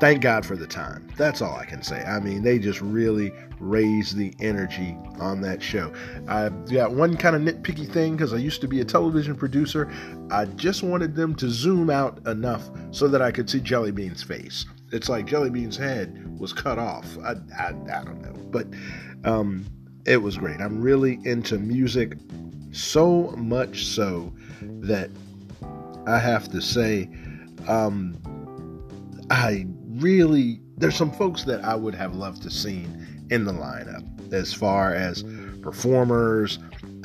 thank 0.00 0.22
God 0.22 0.44
for 0.44 0.56
the 0.56 0.66
time. 0.66 1.06
That's 1.16 1.42
all 1.42 1.54
I 1.54 1.66
can 1.66 1.82
say. 1.82 2.02
I 2.02 2.18
mean, 2.18 2.42
they 2.42 2.58
just 2.58 2.80
really 2.80 3.32
raised 3.60 4.16
the 4.16 4.34
energy 4.40 4.96
on 5.20 5.40
that 5.42 5.62
show. 5.62 5.92
I 6.28 6.48
got 6.48 6.92
one 6.92 7.16
kind 7.16 7.36
of 7.36 7.42
nitpicky 7.42 7.90
thing 7.90 8.16
because 8.16 8.32
I 8.32 8.38
used 8.38 8.60
to 8.62 8.68
be 8.68 8.80
a 8.80 8.84
television 8.84 9.36
producer. 9.36 9.90
I 10.30 10.46
just 10.46 10.82
wanted 10.82 11.14
them 11.14 11.34
to 11.36 11.48
zoom 11.48 11.90
out 11.90 12.26
enough 12.26 12.68
so 12.90 13.06
that 13.08 13.22
I 13.22 13.30
could 13.30 13.48
see 13.48 13.60
Jelly 13.60 13.92
Bean's 13.92 14.22
face. 14.22 14.64
It's 14.92 15.08
like 15.08 15.26
Jelly 15.26 15.50
Bean's 15.50 15.76
head 15.76 16.38
was 16.38 16.52
cut 16.52 16.78
off. 16.78 17.06
I, 17.18 17.32
I, 17.56 17.68
I 17.68 18.04
don't 18.04 18.22
know. 18.22 18.32
But 18.50 18.66
um, 19.24 19.66
it 20.06 20.16
was 20.16 20.36
great. 20.36 20.60
I'm 20.60 20.80
really 20.80 21.20
into 21.24 21.58
music 21.58 22.16
so 22.72 23.34
much 23.36 23.84
so 23.86 24.32
that 24.60 25.10
I 26.06 26.18
have 26.18 26.50
to 26.50 26.60
say, 26.60 27.10
um, 27.68 28.16
I 29.30 29.66
really 29.88 30.60
there's 30.76 30.96
some 30.96 31.12
folks 31.12 31.44
that 31.44 31.62
I 31.62 31.74
would 31.74 31.94
have 31.94 32.14
loved 32.14 32.42
to 32.42 32.50
seen 32.50 33.06
in 33.30 33.44
the 33.44 33.52
lineup 33.52 34.32
as 34.32 34.52
far 34.52 34.94
as 34.94 35.24
performers, 35.62 36.58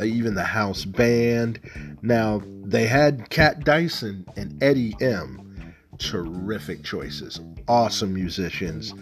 even 0.03 0.35
the 0.35 0.43
house 0.43 0.85
band. 0.85 1.59
Now 2.01 2.41
they 2.63 2.87
had 2.87 3.29
Kat 3.29 3.63
Dyson 3.63 4.25
and 4.35 4.61
Eddie 4.61 4.95
M. 5.01 5.41
Terrific 5.97 6.83
choices, 6.83 7.39
awesome 7.67 8.13
musicians. 8.13 8.93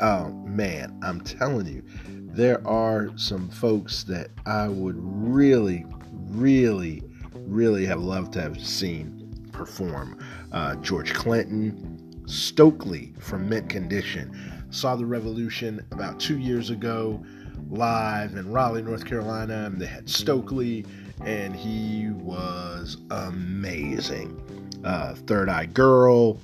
Oh 0.00 0.28
man, 0.46 0.98
I'm 1.02 1.20
telling 1.22 1.66
you, 1.66 1.82
there 2.06 2.64
are 2.66 3.10
some 3.16 3.48
folks 3.48 4.04
that 4.04 4.28
I 4.46 4.68
would 4.68 4.96
really, 4.98 5.84
really, 6.28 7.02
really 7.34 7.84
have 7.86 8.00
loved 8.00 8.34
to 8.34 8.40
have 8.40 8.64
seen 8.64 9.48
perform. 9.52 10.18
Uh, 10.52 10.76
George 10.76 11.12
Clinton, 11.14 12.22
Stokely 12.26 13.14
from 13.18 13.48
Mint 13.48 13.68
Condition. 13.68 14.30
Saw 14.70 14.96
the 14.96 15.06
Revolution 15.06 15.84
about 15.92 16.20
two 16.20 16.38
years 16.38 16.70
ago 16.70 17.24
live 17.70 18.34
in 18.34 18.50
Raleigh, 18.50 18.82
North 18.82 19.04
Carolina. 19.04 19.66
And 19.66 19.80
they 19.80 19.86
had 19.86 20.08
Stokely, 20.08 20.84
and 21.24 21.54
he 21.54 22.10
was 22.10 22.98
amazing. 23.10 24.40
Uh, 24.84 25.14
Third 25.14 25.48
Eye 25.48 25.66
Girl, 25.66 26.40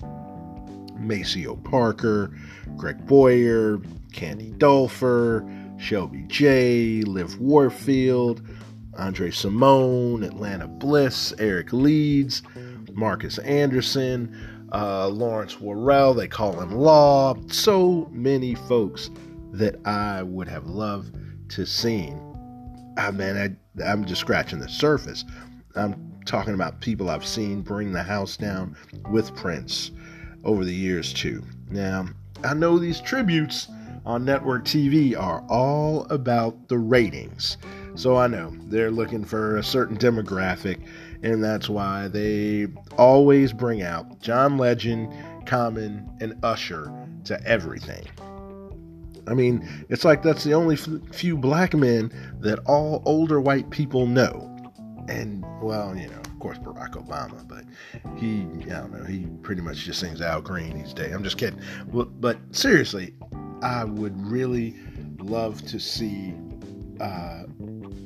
Maceo 0.97 1.57
Parker, 1.57 2.31
Greg 2.77 3.07
Boyer, 3.07 3.79
Candy 4.13 4.53
Dulfer, 4.53 5.47
Shelby 5.79 6.25
J, 6.27 7.03
Liv 7.03 7.39
Warfield, 7.41 8.43
Andre 8.97 9.31
Cymone, 9.31 10.25
Atlanta 10.25 10.67
Bliss, 10.69 11.33
Eric 11.39 11.73
Leeds, 11.73 12.43
Marcus 12.93 13.39
Anderson, 13.39 14.54
uh, 14.75 15.09
Lawrence 15.09 15.61
Worrell, 15.61 16.15
they 16.15 16.27
call 16.27 16.61
him 16.61 16.73
Law. 16.73 17.37
So 17.49 18.09
many 18.11 18.57
folks 18.57 19.11
that 19.53 19.77
I 19.87 20.23
would 20.23 20.49
have 20.49 20.67
loved 20.67 21.17
to 21.51 21.65
seen. 21.65 22.21
I 22.99 23.13
mean, 23.13 23.37
I, 23.37 23.83
I'm 23.85 24.05
just 24.05 24.21
scratching 24.21 24.59
the 24.59 24.69
surface. 24.69 25.25
I'm 25.77 26.13
talking 26.27 26.55
about 26.55 26.81
people 26.81 27.09
I've 27.09 27.27
seen 27.27 27.63
bring 27.63 27.93
the 27.93 28.03
house 28.03 28.37
down 28.37 28.77
with 29.11 29.35
Prince 29.37 29.93
over 30.43 30.65
the 30.65 30.75
years 30.75 31.13
too. 31.13 31.43
Now, 31.71 32.07
I 32.43 32.55
know 32.55 32.79
these 32.79 33.01
tributes 33.01 33.69
on 34.05 34.25
network 34.25 34.65
TV 34.65 35.19
are 35.19 35.45
all 35.49 36.05
about 36.11 36.69
the 36.69 36.79
ratings. 36.79 37.57
So 37.95 38.17
I 38.17 38.27
know 38.27 38.53
they're 38.65 38.91
looking 38.91 39.25
for 39.25 39.57
a 39.57 39.63
certain 39.63 39.97
demographic 39.97 40.85
and 41.25 41.43
that's 41.43 41.71
why 41.71 42.07
they 42.09 42.69
always 42.99 43.53
bring 43.53 43.83
out 43.83 44.21
John 44.21 44.59
Legend, 44.59 45.11
Common, 45.47 46.07
and 46.21 46.39
Usher 46.45 46.93
to 47.25 47.43
everything. 47.47 48.05
I 49.27 49.33
mean, 49.33 49.67
it's 49.89 50.05
like 50.05 50.23
that's 50.23 50.45
the 50.45 50.53
only 50.53 50.75
f- 50.75 50.87
few 51.13 51.39
black 51.39 51.73
men 51.73 52.13
that 52.41 52.59
all 52.67 53.03
older 53.07 53.41
white 53.41 53.71
people 53.71 54.07
know. 54.07 54.51
And, 55.09 55.43
well, 55.63 55.97
you 55.97 56.09
know, 56.09 56.19
of 56.19 56.39
course, 56.41 56.59
Barack 56.59 56.93
Obama, 56.93 57.49
but 57.49 57.65
he, 58.19 58.43
I 58.71 58.81
don't 58.81 58.93
know, 58.93 59.05
he 59.05 59.27
pretty 59.43 59.63
much 59.63 59.79
just 59.79 60.01
sings 60.01 60.21
Al 60.21 60.43
Green 60.43 60.79
these 60.79 60.93
days. 60.93 61.11
I'm 61.15 61.25
just 61.25 61.39
kidding. 61.39 61.59
But 61.91 62.39
seriously, 62.51 63.15
I 63.63 63.85
would 63.85 64.27
really 64.27 64.77
love 65.21 65.63
to 65.69 65.81
see 65.81 66.35
uh, 67.01 67.45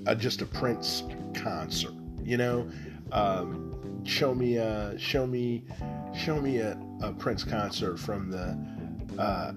a, 0.09 0.17
just 0.17 0.43
a 0.43 0.47
Prince 0.47 1.05
concert, 1.35 1.95
you 2.25 2.37
know? 2.37 2.69
um, 3.13 4.05
show 4.05 4.35
me 4.35 4.57
a 4.57 4.99
show 4.99 5.27
me 5.27 5.65
show 6.17 6.41
me 6.41 6.59
a, 6.59 6.79
a 7.03 7.13
Prince 7.13 7.45
concert 7.45 7.99
from 7.99 8.31
the 8.31 9.21
uh, 9.21 9.53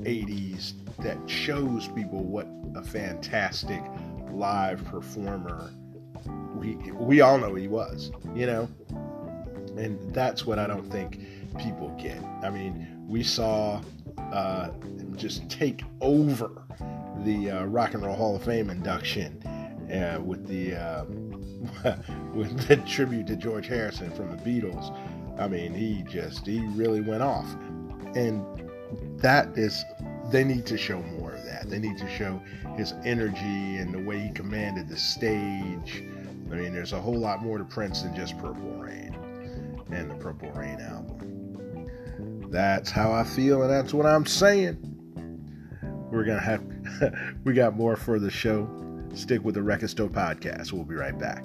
80s 0.00 0.74
that 0.98 1.18
shows 1.28 1.88
people 1.88 2.22
what 2.22 2.46
a 2.74 2.82
fantastic 2.82 3.82
live 4.30 4.84
performer 4.84 5.72
we 6.54 6.74
we 6.92 7.20
all 7.20 7.38
know 7.38 7.54
he 7.54 7.68
was, 7.68 8.10
you 8.34 8.46
know, 8.46 8.68
and 9.76 9.98
that's 10.12 10.44
what 10.44 10.58
I 10.58 10.66
don't 10.66 10.90
think 10.90 11.20
people 11.58 11.88
get. 12.00 12.22
I 12.42 12.50
mean, 12.50 13.04
we 13.06 13.22
saw 13.22 13.80
uh, 14.32 14.70
just 15.14 15.48
take 15.48 15.82
over 16.00 16.62
the 17.24 17.50
uh, 17.50 17.64
Rock 17.64 17.94
and 17.94 18.04
Roll 18.04 18.16
Hall 18.16 18.36
of 18.36 18.42
Fame 18.44 18.70
induction 18.70 19.42
uh, 19.92 20.20
with 20.20 20.46
the 20.46 20.74
uh, 20.74 21.04
with 22.34 22.66
the 22.66 22.76
tribute 22.86 23.26
to 23.28 23.36
George 23.36 23.66
Harrison 23.66 24.10
from 24.10 24.30
the 24.30 24.36
Beatles. 24.36 24.96
I 25.38 25.48
mean, 25.48 25.72
he 25.72 26.02
just 26.08 26.46
he 26.46 26.60
really 26.68 27.00
went 27.00 27.22
off, 27.22 27.46
and 28.14 28.44
that 29.18 29.56
is 29.56 29.84
they 30.30 30.44
need 30.44 30.66
to 30.66 30.76
show 30.76 31.00
more 31.02 31.32
of 31.32 31.44
that. 31.44 31.70
They 31.70 31.78
need 31.78 31.98
to 31.98 32.08
show 32.08 32.40
his 32.76 32.92
energy 33.04 33.76
and 33.76 33.94
the 33.94 34.02
way 34.02 34.18
he 34.18 34.30
commanded 34.30 34.88
the 34.88 34.96
stage. 34.96 36.04
I 36.50 36.54
mean, 36.54 36.72
there's 36.72 36.92
a 36.92 37.00
whole 37.00 37.18
lot 37.18 37.42
more 37.42 37.58
to 37.58 37.64
Prince 37.64 38.02
than 38.02 38.14
just 38.14 38.38
Purple 38.38 38.74
Rain 38.76 39.16
and 39.90 40.10
the 40.10 40.14
Purple 40.14 40.50
Rain 40.52 40.80
album. 40.80 42.48
That's 42.50 42.90
how 42.90 43.12
I 43.12 43.24
feel, 43.24 43.62
and 43.62 43.70
that's 43.70 43.92
what 43.92 44.06
I'm 44.06 44.26
saying. 44.26 44.78
We're 46.10 46.24
gonna 46.24 46.40
have 46.40 46.64
we 47.44 47.52
got 47.52 47.76
more 47.76 47.96
for 47.96 48.18
the 48.18 48.30
show. 48.30 48.66
Stick 49.14 49.44
with 49.44 49.54
the 49.54 49.62
Record 49.62 49.90
podcast. 49.90 50.72
We'll 50.72 50.84
be 50.84 50.94
right 50.94 51.18
back. 51.18 51.44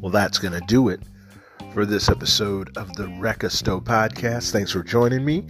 Well, 0.00 0.10
that's 0.10 0.38
going 0.38 0.54
to 0.54 0.66
do 0.66 0.88
it 0.88 1.00
for 1.72 1.86
this 1.86 2.08
episode 2.08 2.76
of 2.76 2.92
the 2.94 3.04
Wreckastow 3.20 3.80
podcast. 3.80 4.50
Thanks 4.50 4.72
for 4.72 4.82
joining 4.82 5.24
me. 5.24 5.46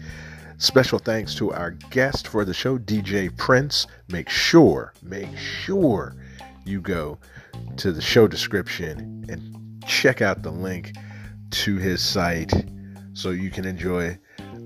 Special 0.58 0.98
thanks 0.98 1.34
to 1.36 1.50
our 1.52 1.70
guest 1.70 2.28
for 2.28 2.44
the 2.44 2.52
show, 2.52 2.78
DJ 2.78 3.34
Prince. 3.38 3.86
Make 4.08 4.28
sure, 4.28 4.92
make 5.02 5.34
sure 5.38 6.14
you 6.66 6.82
go 6.82 7.18
to 7.78 7.92
the 7.92 8.02
show 8.02 8.28
description 8.28 9.24
and 9.30 9.82
check 9.86 10.20
out 10.20 10.42
the 10.42 10.50
link 10.50 10.94
to 11.50 11.76
his 11.76 12.02
site 12.02 12.52
so 13.14 13.30
you 13.30 13.50
can 13.50 13.64
enjoy 13.64 14.18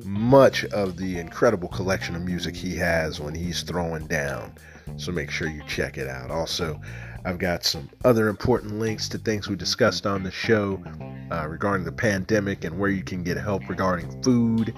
much 0.04 0.64
of 0.66 0.96
the 0.96 1.18
incredible 1.18 1.68
collection 1.68 2.16
of 2.16 2.22
music 2.22 2.56
he 2.56 2.74
has 2.76 3.20
when 3.20 3.34
he's 3.34 3.62
throwing 3.62 4.06
down. 4.08 4.52
So 4.96 5.12
make 5.12 5.30
sure 5.30 5.48
you 5.48 5.62
check 5.68 5.98
it 5.98 6.08
out. 6.08 6.32
Also, 6.32 6.80
I've 7.24 7.38
got 7.38 7.64
some 7.64 7.88
other 8.04 8.28
important 8.28 8.78
links 8.78 9.08
to 9.10 9.18
things 9.18 9.48
we 9.48 9.56
discussed 9.56 10.06
on 10.06 10.22
the 10.22 10.30
show 10.30 10.82
uh, 11.30 11.46
regarding 11.48 11.84
the 11.84 11.92
pandemic 11.92 12.64
and 12.64 12.78
where 12.78 12.90
you 12.90 13.02
can 13.02 13.22
get 13.22 13.38
help 13.38 13.68
regarding 13.68 14.22
food 14.22 14.74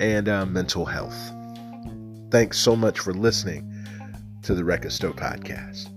and 0.00 0.28
uh, 0.28 0.44
mental 0.44 0.84
health. 0.84 1.16
Thanks 2.30 2.58
so 2.58 2.74
much 2.74 2.98
for 2.98 3.14
listening 3.14 3.70
to 4.42 4.54
the 4.54 4.64
Record 4.64 4.92
Store 4.92 5.12
podcast. 5.12 5.93